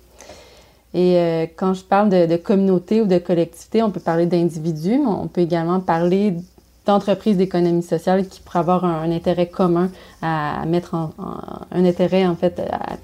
Et 0.94 1.50
quand 1.56 1.72
je 1.72 1.82
parle 1.82 2.10
de, 2.10 2.26
de, 2.26 2.36
communauté 2.36 3.00
ou 3.00 3.06
de 3.06 3.16
collectivité, 3.16 3.82
on 3.82 3.90
peut 3.90 3.98
parler 3.98 4.26
d'individus, 4.26 4.98
mais 4.98 5.06
on 5.06 5.26
peut 5.26 5.40
également 5.40 5.80
parler 5.80 6.34
d'entreprises 6.84 7.38
d'économie 7.38 7.82
sociale 7.82 8.28
qui 8.28 8.40
pourraient 8.40 8.58
avoir 8.58 8.84
un, 8.84 9.10
intérêt 9.10 9.46
commun 9.46 9.90
à, 10.20 10.66
mettre 10.66 10.94
en, 10.94 11.12
un 11.70 11.84
intérêt 11.86 12.26
en 12.26 12.36
fait 12.36 12.60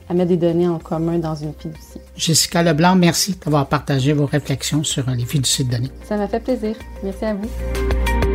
à, 0.08 0.12
mettre 0.12 0.28
des 0.28 0.36
données 0.36 0.68
en 0.68 0.78
commun 0.78 1.18
dans 1.18 1.34
une 1.34 1.54
fiducie. 1.54 2.00
Jessica 2.14 2.62
Leblanc, 2.62 2.96
merci 2.96 3.38
d'avoir 3.42 3.66
partagé 3.66 4.12
vos 4.12 4.26
réflexions 4.26 4.84
sur 4.84 5.08
les 5.08 5.24
fiducies 5.24 5.64
de 5.64 5.70
données. 5.70 5.90
Ça 6.06 6.18
m'a 6.18 6.28
fait 6.28 6.40
plaisir. 6.40 6.76
Merci 7.02 7.24
à 7.24 7.32
vous. 7.32 8.27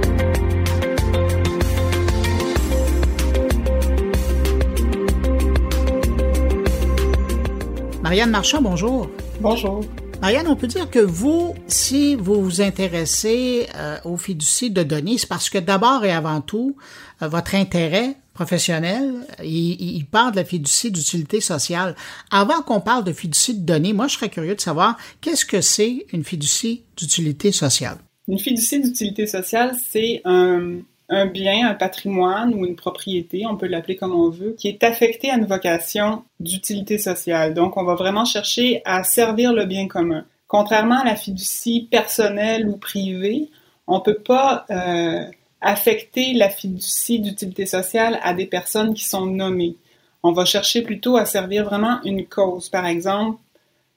Marianne 8.13 8.30
Marchand, 8.30 8.62
bonjour. 8.62 9.10
Bonjour. 9.41 9.84
Marianne, 10.21 10.47
on 10.47 10.56
peut 10.56 10.67
dire 10.67 10.88
que 10.88 10.99
vous, 10.99 11.56
si 11.65 12.13
vous 12.13 12.43
vous 12.43 12.62
intéressez 12.62 13.65
euh, 13.76 13.97
aux 14.06 14.17
fiducies 14.17 14.69
de 14.69 14.84
données, 14.84 15.17
c'est 15.17 15.28
parce 15.28 15.49
que 15.49 15.58
d'abord 15.58 16.06
et 16.06 16.12
avant 16.12 16.39
tout, 16.39 16.78
euh, 17.23 17.28
votre 17.28 17.56
intérêt 17.56 18.15
professionnel, 18.36 19.26
il, 19.43 19.82
il, 19.82 20.06
part 20.06 20.30
de 20.32 20.36
la 20.36 20.45
fiducie 20.45 20.91
d'utilité 20.91 21.41
sociale. 21.41 21.95
Avant 22.30 22.62
qu'on 22.62 22.82
parle 22.82 23.04
de 23.04 23.13
fiducie 23.13 23.56
de 23.56 23.65
données, 23.65 23.93
moi, 23.93 24.08
je 24.08 24.13
serais 24.13 24.30
curieux 24.30 24.54
de 24.54 24.62
savoir 24.62 24.95
qu'est-ce 25.19 25.47
que 25.47 25.62
c'est 25.62 26.06
une 26.13 26.23
fiducie 26.23 26.84
d'utilité 26.95 27.52
sociale? 27.52 27.97
Une 28.28 28.38
fiducie 28.38 28.80
d'utilité 28.80 29.26
sociale, 29.26 29.76
c'est 29.89 30.21
un, 30.23 30.82
un 31.13 31.26
bien, 31.26 31.67
un 31.69 31.73
patrimoine 31.73 32.54
ou 32.54 32.65
une 32.65 32.76
propriété, 32.76 33.45
on 33.45 33.56
peut 33.56 33.67
l'appeler 33.67 33.95
comme 33.95 34.13
on 34.13 34.30
veut, 34.30 34.56
qui 34.58 34.67
est 34.67 34.84
affecté 34.84 35.30
à 35.30 35.38
une 35.38 35.45
vocation 35.45 36.23
d'utilité 36.39 36.97
sociale. 36.97 37.54
Donc, 37.54 37.78
on 37.78 37.84
va 37.84 37.95
vraiment 37.95 38.26
chercher 38.26 38.82
à 38.86 39.04
servir 39.04 39.54
le 39.54 39.65
bien 39.65 39.88
commun. 39.88 40.26
Contrairement 40.47 41.02
à 41.02 41.06
la 41.06 41.15
fiducie 41.15 41.88
personnelle 41.89 42.67
ou 42.67 42.78
privée, 42.78 43.49
on 43.88 43.97
ne 43.97 44.04
peut 44.04 44.19
pas 44.19 44.65
euh, 44.69 45.26
affecter 45.62 46.34
la 46.34 46.49
fiducie 46.49 47.19
d'utilité 47.19 47.65
sociale 47.65 48.19
à 48.21 48.34
des 48.34 48.45
personnes 48.45 48.93
qui 48.93 49.06
sont 49.06 49.26
nommées. 49.26 49.78
On 50.21 50.32
va 50.32 50.45
chercher 50.45 50.82
plutôt 50.82 51.17
à 51.17 51.26
servir 51.26 51.65
vraiment 51.65 52.02
une 52.04 52.26
cause. 52.26 52.69
Par 52.69 52.86
exemple, 52.86 53.39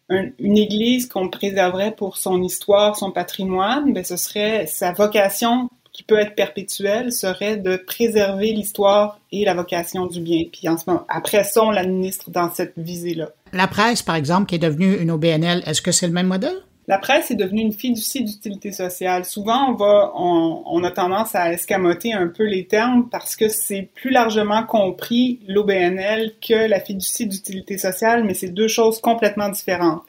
une 0.09 0.57
église 0.57 1.09
qu'on 1.09 1.29
préserverait 1.29 1.94
pour 1.94 2.16
son 2.16 2.42
histoire, 2.42 2.96
son 2.96 3.11
patrimoine, 3.11 3.92
ben, 3.92 4.05
ce 4.05 4.16
serait 4.16 4.66
sa 4.66 4.92
vocation 4.92 5.68
qui 5.96 6.02
peut 6.02 6.18
être 6.18 6.35
perpétuel 6.35 7.11
serait 7.11 7.56
de 7.56 7.76
préserver 7.76 8.52
l'histoire 8.52 9.18
et 9.32 9.46
la 9.46 9.54
vocation 9.54 10.04
du 10.04 10.20
bien. 10.20 10.42
Puis 10.52 10.68
en 10.68 10.76
ce 10.76 10.85
moment, 10.87 11.06
après 11.09 11.42
ça, 11.42 11.62
on 11.62 11.70
l'administre 11.70 12.30
dans 12.30 12.52
cette 12.52 12.74
visée-là. 12.76 13.30
La 13.54 13.66
presse, 13.66 14.02
par 14.02 14.14
exemple, 14.14 14.44
qui 14.44 14.56
est 14.56 14.59
devenue 14.59 14.94
une 15.00 15.11
OBNL, 15.11 15.62
est-ce 15.64 15.80
que 15.80 15.92
c'est 15.92 16.06
le 16.06 16.12
même 16.12 16.26
modèle? 16.26 16.56
La 16.87 16.98
presse 16.98 17.30
est 17.30 17.35
devenue 17.35 17.62
une 17.62 17.72
fiducie 17.72 18.22
d'utilité 18.22 18.72
sociale. 18.72 19.24
Souvent, 19.24 19.70
on 19.70 19.74
va, 19.74 20.12
on, 20.16 20.85
a 20.85 20.90
tendance 20.90 21.35
à 21.35 21.50
escamoter 21.50 22.12
un 22.12 22.28
peu 22.28 22.44
les 22.44 22.66
termes 22.66 23.09
parce 23.09 23.35
que 23.35 23.48
c'est 23.48 23.88
plus 23.94 24.11
largement 24.11 24.64
compris 24.64 25.40
l'OBNL 25.48 26.32
que 26.46 26.68
la 26.68 26.78
fiducie 26.78 27.26
d'utilité 27.26 27.78
sociale, 27.78 28.22
mais 28.24 28.35
c'est 28.35 28.50
deux 28.50 28.68
choses 28.68 29.00
complètement 29.00 29.48
différentes. 29.48 30.02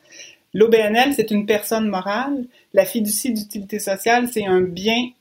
L'OBNL, 0.54 1.14
c'est 1.16 1.32
une 1.32 1.46
personne 1.46 1.88
morale. 1.88 2.46
La 2.74 2.86
fiducie 2.86 3.32
d'utilité 3.32 3.80
sociale, 3.80 4.28
c'est 4.28 4.46
un 4.46 4.62
bien 4.62 5.12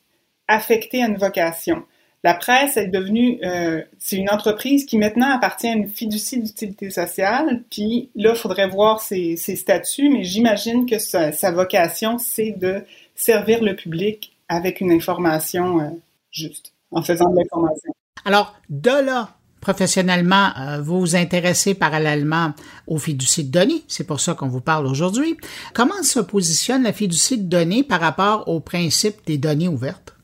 affecté 0.48 1.02
à 1.02 1.06
une 1.06 1.16
vocation. 1.16 1.84
La 2.26 2.34
presse 2.34 2.76
est 2.76 2.88
devenue, 2.88 3.38
euh, 3.44 3.82
c'est 4.00 4.16
une 4.16 4.30
entreprise 4.30 4.84
qui 4.84 4.98
maintenant 4.98 5.30
appartient 5.30 5.68
à 5.68 5.74
une 5.74 5.88
fiducie 5.88 6.42
d'utilité 6.42 6.90
sociale. 6.90 7.62
Puis 7.70 8.10
là, 8.16 8.30
il 8.30 8.36
faudrait 8.36 8.68
voir 8.68 9.00
ses, 9.00 9.36
statuts, 9.36 10.10
mais 10.10 10.24
j'imagine 10.24 10.86
que 10.86 10.98
sa, 10.98 11.52
vocation, 11.52 12.18
c'est 12.18 12.50
de 12.50 12.82
servir 13.14 13.62
le 13.62 13.76
public 13.76 14.36
avec 14.48 14.80
une 14.80 14.90
information 14.90 15.80
euh, 15.80 15.90
juste, 16.32 16.72
en 16.90 17.00
faisant 17.02 17.30
de 17.30 17.36
l'information. 17.36 17.92
Alors, 18.24 18.56
de 18.70 19.04
là, 19.04 19.36
professionnellement, 19.60 20.50
euh, 20.58 20.80
vous 20.80 20.98
vous 20.98 21.14
intéressez 21.14 21.74
parallèlement 21.74 22.54
aux 22.88 22.98
fiducies 22.98 23.44
de 23.44 23.52
données. 23.52 23.84
C'est 23.86 24.04
pour 24.04 24.18
ça 24.18 24.34
qu'on 24.34 24.48
vous 24.48 24.60
parle 24.60 24.86
aujourd'hui. 24.86 25.36
Comment 25.74 26.02
se 26.02 26.18
positionne 26.18 26.82
la 26.82 26.92
fiducie 26.92 27.38
de 27.38 27.48
données 27.48 27.84
par 27.84 28.00
rapport 28.00 28.48
au 28.48 28.58
principe 28.58 29.24
des 29.26 29.38
données 29.38 29.68
ouvertes? 29.68 30.15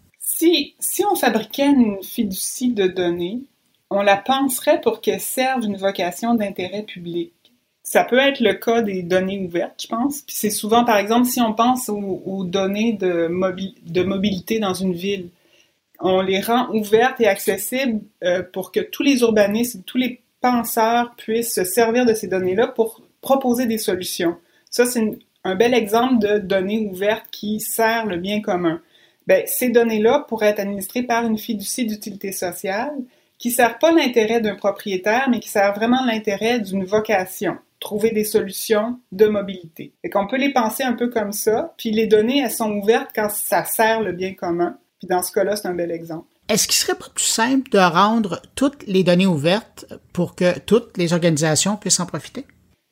Si, 0.79 1.05
on 1.05 1.15
fabriquait 1.15 1.67
une 1.67 2.03
fiducie 2.03 2.73
de 2.73 2.87
données, 2.87 3.41
on 3.91 4.03
la 4.03 4.17
penserait 4.17 4.81
pour 4.81 5.01
qu'elle 5.01 5.21
serve 5.21 5.65
une 5.65 5.77
vocation 5.77 6.35
d'intérêt 6.35 6.83
public. 6.83 7.33
Ça 7.83 8.05
peut 8.05 8.19
être 8.19 8.41
le 8.41 8.55
cas 8.55 8.83
des 8.83 9.03
données 9.03 9.41
ouvertes, 9.41 9.83
je 9.83 9.89
pense. 9.89 10.23
C'est 10.29 10.51
souvent, 10.51 10.85
par 10.85 10.97
exemple, 10.97 11.27
si 11.27 11.41
on 11.41 11.53
pense 11.53 11.89
aux, 11.89 12.45
données 12.45 12.93
de, 12.93 13.29
de, 13.87 14.03
mobilité 14.03 14.61
dans 14.61 14.73
une 14.73 14.95
ville, 14.95 15.31
on 16.01 16.21
les 16.21 16.41
rend 16.41 16.71
ouvertes 16.71 17.21
et 17.21 17.27
accessibles 17.27 18.01
euh, 18.25 18.43
pour 18.43 18.73
que 18.73 18.81
tous 18.81 19.03
les 19.03 19.21
urbanistes, 19.21 19.85
tous 19.85 19.99
les 19.99 20.21
penseurs 20.41 21.15
puissent 21.17 21.55
se 21.55 21.65
servir 21.65 22.07
de 22.07 22.15
ces 22.15 22.29
données-là 22.29 22.69
pour 22.69 23.01
proposer 23.21 23.67
des 23.67 23.79
solutions. 23.79 24.37
Ça, 24.71 24.87
c'est 24.87 25.19
un 25.45 25.55
bel 25.55 25.75
exemple 25.75 26.19
de 26.19 26.39
données 26.39 26.87
ouvertes 26.87 27.27
qui 27.31 27.61
sert 27.61 28.07
le 28.07 28.17
bien 28.17 28.41
commun. 28.41 28.81
Ben, 29.27 29.45
ces 29.47 29.71
données-là 29.71 30.25
pourraient 30.29 30.49
être 30.49 30.61
administrées 30.61 31.03
par 31.03 31.25
une 31.25 31.39
fiducie 31.39 31.87
d'utilité 31.87 32.33
sociale 32.33 32.93
qui 33.39 33.49
ne 33.49 33.55
sert 33.55 33.79
pas 33.79 33.93
l'intérêt 33.93 34.41
d'un 34.41 34.55
propriétaire, 34.55 35.29
mais 35.29 35.41
qui 35.41 35.49
sert 35.49 35.75
vraiment 35.75 36.05
l'intérêt 36.05 36.61
d'une 36.61 36.85
vocation, 36.85 37.57
trouver 37.81 38.11
des 38.13 38.25
solutions 38.25 39.01
de 39.11 39.27
mobilité. 39.27 39.93
Et 40.05 40.11
qu'on 40.11 40.29
peut 40.29 40.37
les 40.37 40.53
penser 40.53 40.85
un 40.85 40.93
peu 40.93 41.09
comme 41.09 41.33
ça, 41.33 41.75
puis 41.77 41.91
les 41.91 42.07
données, 42.07 42.41
elles 42.41 42.53
sont 42.53 42.71
ouvertes 42.71 43.11
quand 43.15 43.31
ça 43.31 43.65
sert 43.65 44.01
le 44.01 44.13
bien 44.13 44.35
commun. 44.35 44.79
Puis 44.99 45.09
dans 45.09 45.23
ce 45.23 45.33
cas-là, 45.33 45.57
c'est 45.57 45.67
un 45.67 45.75
bel 45.75 45.91
exemple. 45.91 46.29
Est-ce 46.49 46.69
qu'il 46.69 46.77
serait 46.77 46.95
pas 46.95 47.09
plus 47.13 47.25
simple 47.25 47.71
de 47.71 47.79
rendre 47.79 48.43
toutes 48.55 48.87
les 48.87 49.03
données 49.03 49.27
ouvertes 49.27 49.87
pour 50.13 50.37
que 50.37 50.59
toutes 50.61 50.97
les 50.97 51.13
organisations 51.13 51.77
puissent 51.77 52.01
en 52.01 52.07
profiter? 52.07 52.47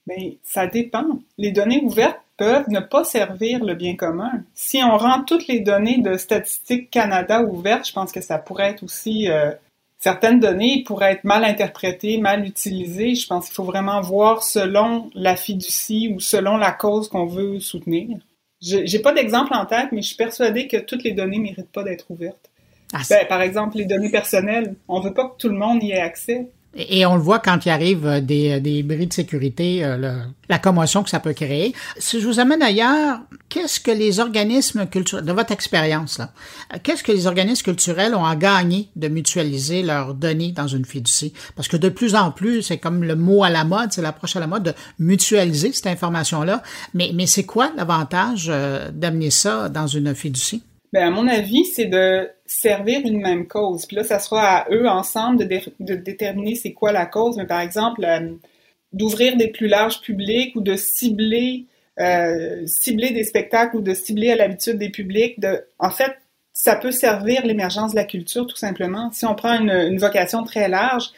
Bien, 0.06 0.32
ça 0.42 0.66
dépend. 0.66 1.04
Les 1.38 1.52
données 1.52 1.80
ouvertes 1.84 2.18
peuvent 2.40 2.70
ne 2.70 2.80
pas 2.80 3.04
servir 3.04 3.62
le 3.62 3.74
bien 3.74 3.96
commun. 3.96 4.32
Si 4.54 4.82
on 4.82 4.96
rend 4.96 5.24
toutes 5.24 5.46
les 5.46 5.60
données 5.60 5.98
de 5.98 6.16
Statistique 6.16 6.90
Canada 6.90 7.42
ouvertes, 7.42 7.86
je 7.88 7.92
pense 7.92 8.12
que 8.12 8.22
ça 8.22 8.38
pourrait 8.38 8.70
être 8.70 8.82
aussi 8.82 9.30
euh, 9.30 9.50
certaines 9.98 10.40
données 10.40 10.82
pourraient 10.86 11.12
être 11.12 11.24
mal 11.24 11.44
interprétées, 11.44 12.16
mal 12.16 12.46
utilisées. 12.46 13.14
Je 13.14 13.26
pense 13.26 13.44
qu'il 13.44 13.54
faut 13.54 13.64
vraiment 13.64 14.00
voir 14.00 14.42
selon 14.42 15.10
la 15.14 15.36
fiducie 15.36 16.14
ou 16.14 16.18
selon 16.18 16.56
la 16.56 16.72
cause 16.72 17.10
qu'on 17.10 17.26
veut 17.26 17.60
soutenir. 17.60 18.16
J'ai 18.62 19.00
pas 19.00 19.12
d'exemple 19.12 19.52
en 19.52 19.66
tête, 19.66 19.88
mais 19.92 20.00
je 20.00 20.08
suis 20.08 20.16
persuadée 20.16 20.66
que 20.66 20.78
toutes 20.78 21.04
les 21.04 21.12
données 21.12 21.40
méritent 21.40 21.72
pas 21.72 21.82
d'être 21.82 22.10
ouvertes. 22.10 22.48
Ah, 22.94 23.02
ben, 23.10 23.26
par 23.28 23.42
exemple, 23.42 23.76
les 23.76 23.84
données 23.84 24.10
personnelles, 24.10 24.76
on 24.88 25.00
veut 25.00 25.12
pas 25.12 25.28
que 25.28 25.36
tout 25.36 25.50
le 25.50 25.58
monde 25.58 25.82
y 25.82 25.92
ait 25.92 26.00
accès. 26.00 26.48
Et 26.76 27.04
on 27.04 27.16
le 27.16 27.20
voit 27.20 27.40
quand 27.40 27.66
il 27.66 27.70
arrive 27.70 28.06
euh, 28.06 28.20
des, 28.20 28.52
euh, 28.52 28.60
des 28.60 28.84
bris 28.84 29.08
de 29.08 29.12
sécurité, 29.12 29.84
euh, 29.84 30.22
la 30.48 30.58
commotion 30.58 31.02
que 31.02 31.10
ça 31.10 31.18
peut 31.18 31.32
créer. 31.32 31.74
Si 31.98 32.20
je 32.20 32.26
vous 32.28 32.38
amène 32.38 32.62
ailleurs, 32.62 33.18
qu'est-ce 33.48 33.80
que 33.80 33.90
les 33.90 34.20
organismes 34.20 34.86
culturels, 34.86 35.24
de 35.24 35.32
votre 35.32 35.52
expérience, 35.52 36.20
qu'est-ce 36.84 37.02
que 37.02 37.10
les 37.10 37.26
organismes 37.26 37.64
culturels 37.64 38.14
ont 38.14 38.24
à 38.24 38.36
gagner 38.36 38.88
de 38.94 39.08
mutualiser 39.08 39.82
leurs 39.82 40.14
données 40.14 40.52
dans 40.52 40.68
une 40.68 40.84
fiducie? 40.84 41.32
Parce 41.56 41.66
que 41.66 41.76
de 41.76 41.88
plus 41.88 42.14
en 42.14 42.30
plus, 42.30 42.62
c'est 42.62 42.78
comme 42.78 43.02
le 43.02 43.16
mot 43.16 43.42
à 43.42 43.50
la 43.50 43.64
mode, 43.64 43.92
c'est 43.92 44.02
l'approche 44.02 44.36
à 44.36 44.40
la 44.40 44.46
mode 44.46 44.62
de 44.62 44.74
mutualiser 45.00 45.72
cette 45.72 45.88
information-là. 45.88 46.62
Mais, 46.94 47.10
mais 47.14 47.26
c'est 47.26 47.44
quoi 47.44 47.72
l'avantage 47.76 48.46
d'amener 48.92 49.30
ça 49.30 49.68
dans 49.68 49.88
une 49.88 50.14
fiducie? 50.14 50.62
Bien, 50.92 51.08
à 51.08 51.10
mon 51.10 51.26
avis, 51.28 51.64
c'est 51.64 51.86
de 51.86 52.28
servir 52.50 53.02
une 53.04 53.20
même 53.20 53.46
cause. 53.46 53.86
Puis 53.86 53.96
là, 53.96 54.02
ça 54.02 54.18
sera 54.18 54.42
à 54.42 54.70
eux 54.72 54.88
ensemble 54.88 55.46
de, 55.46 55.94
déterminer 55.94 56.56
c'est 56.56 56.72
quoi 56.72 56.90
la 56.90 57.06
cause. 57.06 57.36
Mais 57.36 57.46
par 57.46 57.60
exemple, 57.60 58.04
euh, 58.04 58.32
d'ouvrir 58.92 59.36
des 59.36 59.48
plus 59.48 59.68
larges 59.68 60.00
publics 60.00 60.56
ou 60.56 60.60
de 60.60 60.74
cibler, 60.74 61.66
euh, 62.00 62.66
cibler 62.66 63.12
des 63.12 63.22
spectacles 63.22 63.76
ou 63.76 63.82
de 63.82 63.94
cibler 63.94 64.32
à 64.32 64.36
l'habitude 64.36 64.78
des 64.78 64.90
publics. 64.90 65.38
De, 65.38 65.64
en 65.78 65.90
fait, 65.90 66.16
ça 66.52 66.74
peut 66.74 66.90
servir 66.90 67.46
l'émergence 67.46 67.92
de 67.92 67.96
la 67.96 68.04
culture, 68.04 68.48
tout 68.48 68.56
simplement. 68.56 69.12
Si 69.12 69.24
on 69.24 69.36
prend 69.36 69.60
une, 69.60 69.96
vocation 69.98 70.42
très 70.42 70.68
large 70.68 71.10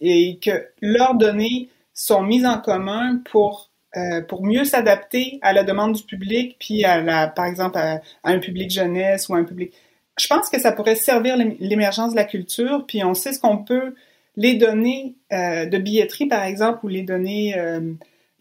et 0.00 0.38
que 0.42 0.66
leurs 0.82 1.14
données 1.14 1.68
sont 1.94 2.22
mises 2.22 2.46
en 2.46 2.58
commun 2.58 3.20
pour 3.30 3.70
euh, 3.96 4.22
pour 4.22 4.44
mieux 4.44 4.64
s'adapter 4.64 5.38
à 5.40 5.52
la 5.52 5.62
demande 5.62 5.92
du 5.92 6.02
public, 6.02 6.56
puis 6.58 6.84
à 6.84 7.00
la, 7.00 7.28
par 7.28 7.44
exemple, 7.44 7.78
à, 7.78 8.00
un 8.24 8.40
public 8.40 8.68
jeunesse 8.68 9.28
ou 9.28 9.34
à 9.34 9.38
un 9.38 9.44
public. 9.44 9.72
Je 10.18 10.26
pense 10.26 10.48
que 10.48 10.60
ça 10.60 10.72
pourrait 10.72 10.94
servir 10.94 11.36
l'émergence 11.58 12.12
de 12.12 12.16
la 12.16 12.24
culture, 12.24 12.84
puis 12.86 13.02
on 13.04 13.14
sait 13.14 13.32
ce 13.32 13.40
qu'on 13.40 13.58
peut, 13.58 13.94
les 14.36 14.54
données 14.54 15.14
euh, 15.32 15.66
de 15.66 15.78
billetterie, 15.78 16.26
par 16.26 16.44
exemple, 16.44 16.80
ou 16.84 16.88
les 16.88 17.02
données, 17.02 17.56
euh, 17.56 17.80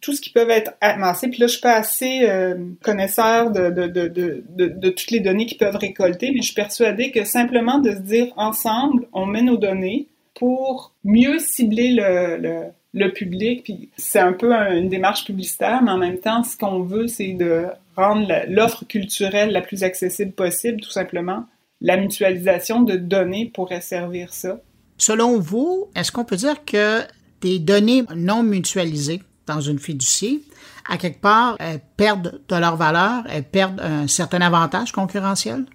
tout 0.02 0.14
ce 0.14 0.22
qui 0.22 0.32
peut 0.32 0.50
être 0.50 0.74
amassé. 0.82 1.30
Puis 1.30 1.40
là, 1.40 1.48
je 1.48 1.54
suis 1.54 1.62
pas 1.62 1.76
assez 1.76 2.22
euh, 2.24 2.56
connaisseur 2.84 3.52
de, 3.52 4.90
toutes 4.90 5.12
les 5.12 5.20
données 5.20 5.46
qu'ils 5.46 5.58
peuvent 5.58 5.76
récolter, 5.76 6.32
mais 6.32 6.42
je 6.42 6.48
suis 6.48 6.56
persuadée 6.56 7.12
que 7.12 7.24
simplement 7.24 7.80
de 7.80 7.92
se 7.92 8.02
dire 8.02 8.34
ensemble, 8.38 9.08
on 9.14 9.26
met 9.26 9.42
nos 9.42 9.58
données 9.58 10.08
pour 10.36 10.94
mieux 11.04 11.40
cibler 11.40 11.92
le, 11.92 12.38
le 12.38 12.64
le 12.94 13.12
public. 13.12 13.64
Puis 13.64 13.90
c'est 13.98 14.20
un 14.20 14.34
peu 14.34 14.54
une 14.54 14.90
démarche 14.90 15.26
publicitaire, 15.26 15.82
mais 15.84 15.92
en 15.92 15.98
même 15.98 16.20
temps, 16.20 16.44
ce 16.44 16.58
qu'on 16.58 16.82
veut, 16.82 17.08
c'est 17.08 17.34
de 17.34 17.66
rendre 17.96 18.28
l'offre 18.48 18.86
culturelle 18.86 19.52
la 19.52 19.62
plus 19.62 19.84
accessible 19.84 20.32
possible, 20.32 20.82
tout 20.82 20.92
simplement. 20.92 21.46
La 21.84 21.98
mutualisation 21.98 22.82
de 22.82 22.96
données 22.96 23.52
pourrait 23.54 23.82
servir 23.82 24.34
ça? 24.34 24.62
Selon 24.98 25.38
vous, 25.38 25.88
est-ce 25.96 26.14
qu'on 26.14 26.24
peut 26.24 26.38
dire 26.38 26.64
que 26.64 27.02
des 27.42 27.60
données 27.60 28.04
non 28.16 28.42
mutualisées 28.42 29.22
dans 29.46 29.60
une 29.60 29.80
fiducie, 29.80 30.46
à 30.90 30.98
quelque 30.98 31.20
part, 31.20 31.58
elles 31.60 31.82
perdent 31.98 32.42
de 32.48 32.56
leur 32.56 32.78
valeur, 32.78 33.26
elles 33.30 33.44
perdent 33.44 33.82
un 33.82 34.08
certain 34.08 34.40
avantage 34.40 34.94
concurrentiel? 34.94 35.66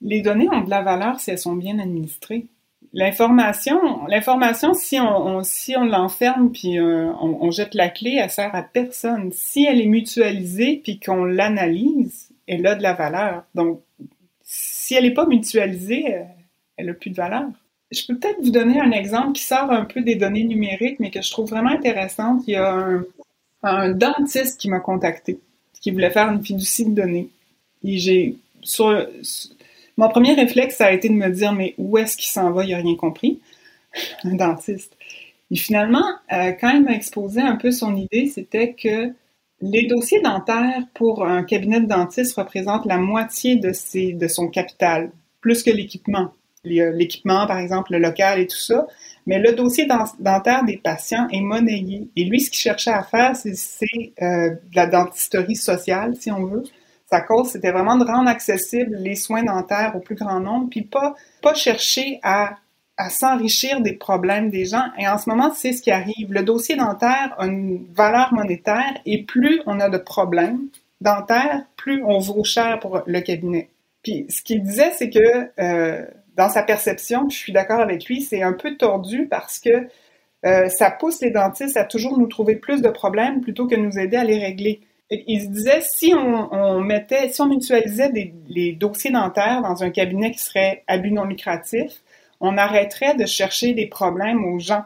Les 0.00 0.22
données 0.22 0.48
ont 0.50 0.62
de 0.62 0.70
la 0.70 0.82
valeur 0.82 1.20
si 1.20 1.30
elles 1.30 1.38
sont 1.38 1.56
bien 1.56 1.78
administrées. 1.78 2.46
L'information, 2.94 4.06
l'information, 4.06 4.72
si 4.72 4.98
on, 4.98 5.42
si 5.42 5.76
on 5.76 5.84
l'enferme 5.84 6.50
puis 6.50 6.78
euh, 6.78 7.12
on, 7.20 7.50
jette 7.50 7.74
la 7.74 7.90
clé, 7.90 8.18
elle 8.18 8.30
sert 8.30 8.54
à 8.54 8.62
personne. 8.62 9.30
Si 9.32 9.66
elle 9.66 9.82
est 9.82 9.86
mutualisée 9.86 10.80
puis 10.82 10.98
qu'on 10.98 11.24
l'analyse, 11.24 12.30
elle 12.46 12.66
a 12.66 12.74
de 12.74 12.82
la 12.82 12.94
valeur. 12.94 13.44
Donc, 13.54 13.82
si 14.88 14.94
elle 14.94 15.04
n'est 15.04 15.12
pas 15.12 15.26
mutualisée, 15.26 16.14
euh, 16.14 16.22
elle 16.78 16.86
n'a 16.86 16.94
plus 16.94 17.10
de 17.10 17.16
valeur. 17.16 17.44
Je 17.90 18.06
peux 18.06 18.16
peut-être 18.16 18.40
vous 18.42 18.50
donner 18.50 18.80
un 18.80 18.90
exemple 18.90 19.32
qui 19.32 19.42
sort 19.42 19.70
un 19.70 19.84
peu 19.84 20.00
des 20.00 20.14
données 20.14 20.44
numériques, 20.44 20.98
mais 20.98 21.10
que 21.10 21.20
je 21.20 21.30
trouve 21.30 21.50
vraiment 21.50 21.68
intéressante. 21.68 22.42
Il 22.46 22.52
y 22.52 22.56
a 22.56 23.02
un, 23.62 23.90
dentiste 23.90 24.58
qui 24.58 24.70
m'a 24.70 24.80
contacté, 24.80 25.40
qui 25.82 25.90
voulait 25.90 26.08
faire 26.10 26.32
une 26.32 26.42
fiducie 26.42 26.86
de 26.86 26.94
données. 26.94 27.28
Et 27.84 27.98
j'ai 27.98 28.36
mon 29.98 30.08
premier 30.08 30.32
réflexe, 30.32 30.76
ça 30.76 30.86
a 30.86 30.92
été 30.92 31.10
de 31.10 31.14
me 31.14 31.28
dire, 31.28 31.52
mais 31.52 31.74
où 31.76 31.98
est-ce 31.98 32.16
qu'il 32.16 32.30
s'en 32.30 32.50
va? 32.50 32.64
Il 32.64 32.70
n'a 32.70 32.78
rien 32.78 32.96
compris. 32.96 33.40
Un 34.24 34.36
dentiste. 34.36 34.96
Et 35.50 35.56
finalement, 35.56 36.06
euh, 36.32 36.52
quand 36.52 36.70
il 36.70 36.82
m'a 36.82 36.92
exposé 36.92 37.42
un 37.42 37.56
peu 37.56 37.72
son 37.72 37.94
idée, 37.94 38.28
c'était 38.28 38.72
que 38.72 39.12
les 39.60 39.86
dossiers 39.86 40.20
dentaires 40.20 40.82
pour 40.94 41.26
un 41.26 41.42
cabinet 41.42 41.80
de 41.80 41.86
dentiste 41.86 42.36
représentent 42.36 42.86
la 42.86 42.98
moitié 42.98 43.56
de, 43.56 43.72
ses, 43.72 44.12
de 44.12 44.28
son 44.28 44.48
capital, 44.48 45.10
plus 45.40 45.62
que 45.62 45.70
l'équipement. 45.70 46.32
L'équipement, 46.64 47.46
par 47.46 47.58
exemple, 47.58 47.92
le 47.92 47.98
local 47.98 48.40
et 48.40 48.46
tout 48.46 48.58
ça. 48.58 48.86
Mais 49.26 49.38
le 49.38 49.52
dossier 49.52 49.86
dentaire 50.18 50.64
des 50.64 50.76
patients 50.76 51.26
est 51.30 51.40
monnayé. 51.40 52.08
Et 52.14 52.24
lui, 52.24 52.40
ce 52.40 52.50
qu'il 52.50 52.58
cherchait 52.58 52.90
à 52.90 53.02
faire, 53.02 53.34
c'est 53.36 53.86
euh, 54.20 54.50
de 54.50 54.76
la 54.76 54.86
dentisterie 54.86 55.56
sociale, 55.56 56.14
si 56.18 56.30
on 56.30 56.44
veut. 56.44 56.64
Sa 57.10 57.22
cause, 57.22 57.48
c'était 57.48 57.70
vraiment 57.70 57.96
de 57.96 58.04
rendre 58.04 58.28
accessibles 58.28 58.96
les 58.96 59.14
soins 59.14 59.42
dentaires 59.42 59.94
au 59.96 60.00
plus 60.00 60.14
grand 60.14 60.40
nombre, 60.40 60.68
puis 60.70 60.82
pas, 60.82 61.14
pas 61.40 61.54
chercher 61.54 62.20
à, 62.22 62.56
à 62.98 63.08
s'enrichir 63.10 63.80
des 63.80 63.94
problèmes 63.94 64.50
des 64.50 64.66
gens. 64.66 64.84
Et 64.98 65.08
en 65.08 65.16
ce 65.16 65.30
moment, 65.30 65.54
c'est 65.54 65.72
ce 65.72 65.80
qui 65.80 65.90
arrive. 65.90 66.30
Le 66.32 66.42
dossier 66.42 66.76
dentaire 66.76 67.34
a 67.38 67.46
une 67.46 67.86
valeur 67.94 68.34
monétaire 68.34 68.98
et 69.06 69.22
plus 69.22 69.62
on 69.66 69.80
a 69.80 69.88
de 69.88 69.98
problèmes 69.98 70.68
dentaires, 71.00 71.64
plus 71.76 72.02
on 72.04 72.18
vaut 72.18 72.44
cher 72.44 72.80
pour 72.80 73.02
le 73.06 73.20
cabinet. 73.20 73.70
Puis 74.02 74.26
ce 74.28 74.42
qu'il 74.42 74.62
disait, 74.62 74.90
c'est 74.92 75.10
que 75.10 75.50
euh, 75.60 76.04
dans 76.36 76.48
sa 76.48 76.62
perception, 76.62 77.28
je 77.30 77.36
suis 77.36 77.52
d'accord 77.52 77.80
avec 77.80 78.04
lui, 78.06 78.20
c'est 78.20 78.42
un 78.42 78.52
peu 78.52 78.76
tordu 78.76 79.26
parce 79.28 79.60
que 79.60 79.88
euh, 80.44 80.68
ça 80.68 80.90
pousse 80.90 81.20
les 81.22 81.30
dentistes 81.30 81.76
à 81.76 81.84
toujours 81.84 82.18
nous 82.18 82.26
trouver 82.26 82.56
plus 82.56 82.82
de 82.82 82.88
problèmes 82.88 83.40
plutôt 83.40 83.66
que 83.66 83.76
nous 83.76 83.98
aider 83.98 84.16
à 84.16 84.24
les 84.24 84.38
régler 84.38 84.80
il 85.10 85.42
se 85.42 85.46
disait 85.46 85.80
si 85.80 86.12
on, 86.14 86.80
mettait, 86.80 87.30
si 87.30 87.40
on 87.40 87.46
mutualisait 87.46 88.12
les 88.48 88.72
dossiers 88.72 89.10
dentaires 89.10 89.62
dans 89.62 89.82
un 89.82 89.90
cabinet 89.90 90.32
qui 90.32 90.38
serait 90.38 90.84
à 90.86 90.98
but 90.98 91.10
non 91.10 91.24
lucratif, 91.24 92.02
on 92.40 92.56
arrêterait 92.56 93.14
de 93.16 93.26
chercher 93.26 93.74
des 93.74 93.86
problèmes 93.86 94.44
aux 94.44 94.58
gens. 94.58 94.84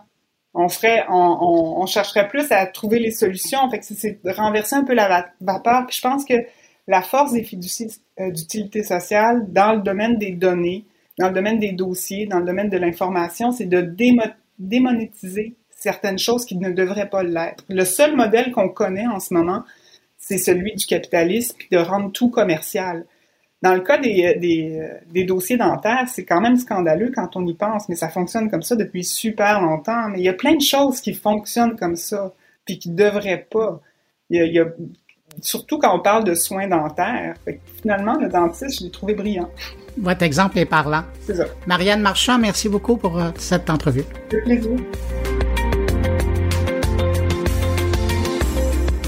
On 0.55 0.69
ferait, 0.69 1.05
on, 1.09 1.87
chercherait 1.87 2.29
plus 2.29 2.53
à 2.53 2.67
trouver 2.67 2.99
les 2.99 3.11
solutions. 3.11 3.71
Fait 3.71 3.79
que 3.79 3.85
c'est 3.87 4.21
renverser 4.25 4.77
un 4.77 4.85
peu 4.85 4.95
la 4.95 5.31
vapeur. 5.41 5.87
Puis 5.87 5.97
je 5.97 6.03
pense 6.03 6.25
que 6.25 6.35
la 6.87 7.01
force 7.01 7.33
des 7.33 7.43
fiducies 7.43 8.01
euh, 8.21 8.31
d'utilité 8.31 8.83
sociale 8.83 9.51
dans 9.51 9.73
le 9.73 9.81
domaine 9.81 10.19
des 10.19 10.33
données, 10.33 10.85
dans 11.19 11.29
le 11.29 11.35
domaine 11.35 11.59
des 11.59 11.73
dossiers, 11.73 12.27
dans 12.27 12.39
le 12.39 12.45
domaine 12.45 12.69
de 12.69 12.77
l'information, 12.77 13.53
c'est 13.53 13.67
de 13.67 13.81
démonétiser 14.59 15.55
certaines 15.71 16.19
choses 16.19 16.45
qui 16.45 16.57
ne 16.57 16.71
devraient 16.71 17.09
pas 17.09 17.23
l'être. 17.23 17.65
Le 17.69 17.85
seul 17.85 18.15
modèle 18.17 18.53
qu'on 18.53 18.69
connaît 18.69 19.07
en 19.07 19.21
ce 19.21 19.35
moment, 19.35 19.65
c'est 20.19 20.39
celui 20.39 20.75
du 20.75 20.87
capitalisme, 20.87 21.57
puis 21.59 21.69
de 21.71 21.79
rendre 21.79 22.13
tout 22.13 22.31
commercial. 22.31 23.05
Dans 23.63 23.75
le 23.75 23.81
cas 23.81 23.99
des, 23.99 24.35
des, 24.41 24.89
des 25.11 25.25
dossiers 25.25 25.57
dentaires, 25.57 26.09
c'est 26.09 26.25
quand 26.25 26.41
même 26.41 26.57
scandaleux 26.57 27.13
quand 27.15 27.37
on 27.37 27.47
y 27.47 27.55
pense, 27.55 27.89
mais 27.89 27.95
ça 27.95 28.09
fonctionne 28.09 28.51
comme 28.51 28.63
ça 28.63 28.75
depuis 28.75 29.05
super 29.05 29.61
longtemps. 29.61 30.09
Mais 30.09 30.19
il 30.19 30.25
y 30.25 30.29
a 30.29 30.35
plein 30.35 30.57
de 30.57 30.61
choses 30.61 31.01
qui 31.01 31.15
fonctionnent 31.15 31.77
comme 31.77 31.97
ça, 31.97 32.35
puis 32.65 32.79
qui 32.79 32.91
ne 32.91 32.97
devraient 32.97 33.47
pas. 33.51 33.81
Il 34.31 34.53
y, 34.53 34.59
a, 34.59 34.67
surtout 35.41 35.79
quand 35.79 35.95
on 35.95 36.01
parle 36.01 36.25
de 36.25 36.35
soins 36.35 36.67
dentaires. 36.67 37.35
finalement, 37.81 38.19
le 38.19 38.29
dentiste, 38.29 38.81
je 38.81 38.85
l'ai 38.85 38.91
trouvé 38.91 39.15
brillant. 39.15 39.49
Votre 39.97 40.23
exemple 40.23 40.59
est 40.59 40.67
parlant. 40.67 41.05
C'est 41.21 41.35
ça. 41.35 41.45
Marianne 41.67 42.01
Marchand, 42.01 42.39
merci 42.39 42.69
beaucoup 42.69 42.97
pour 42.97 43.19
euh, 43.19 43.31
cette 43.37 43.69
entrevue. 43.71 44.05
De 44.31 44.39
plaisir. 44.39 44.79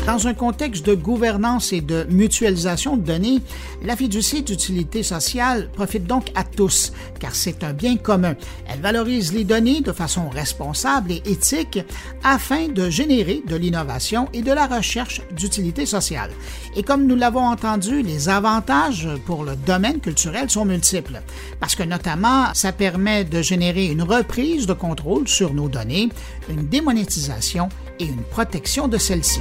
Dans 0.07 0.27
un 0.27 0.35
contexte 0.35 0.85
de 0.85 0.95
gouvernance 0.95 1.73
et 1.73 1.81
de 1.81 2.07
mutualisation 2.11 2.99
de 2.99 3.03
données, 3.03 3.41
la 3.83 3.97
fiducie 3.97 4.43
d'utilité 4.43 5.03
sociale 5.03 5.71
profite 5.73 6.05
donc 6.05 6.31
à 6.35 6.45
tous, 6.45 6.93
car 7.19 7.35
c'est 7.35 7.65
un 7.65 7.73
bien 7.73 7.97
commun. 7.97 8.35
Elle 8.69 8.81
valorise 8.81 9.33
les 9.33 9.45
données 9.45 9.81
de 9.81 9.93
façon 9.93 10.29
responsable 10.29 11.11
et 11.11 11.23
éthique 11.25 11.79
afin 12.23 12.69
de 12.69 12.91
générer 12.91 13.43
de 13.49 13.57
l'innovation 13.57 14.29
et 14.35 14.43
de 14.43 14.53
la 14.53 14.67
recherche 14.67 15.23
d'utilité 15.35 15.87
sociale. 15.87 16.31
Et 16.77 16.83
comme 16.83 17.07
nous 17.07 17.17
l'avons 17.17 17.47
entendu, 17.47 18.03
les 18.03 18.29
avantages 18.29 19.09
pour 19.25 19.43
le 19.43 19.57
domaine 19.57 20.01
culturel 20.01 20.51
sont 20.51 20.67
multiples, 20.67 21.23
parce 21.61 21.75
que 21.75 21.83
notamment, 21.83 22.53
ça 22.53 22.73
permet 22.73 23.25
de 23.25 23.41
générer 23.41 23.87
une 23.87 24.03
reprise 24.03 24.67
de 24.67 24.75
contrôle 24.75 25.29
sur 25.29 25.55
nos 25.55 25.71
données, 25.71 26.11
une 26.51 26.69
démonétisation 26.69 27.71
et 27.99 28.05
une 28.05 28.23
protection 28.23 28.89
de 28.89 28.99
celles-ci. 28.99 29.41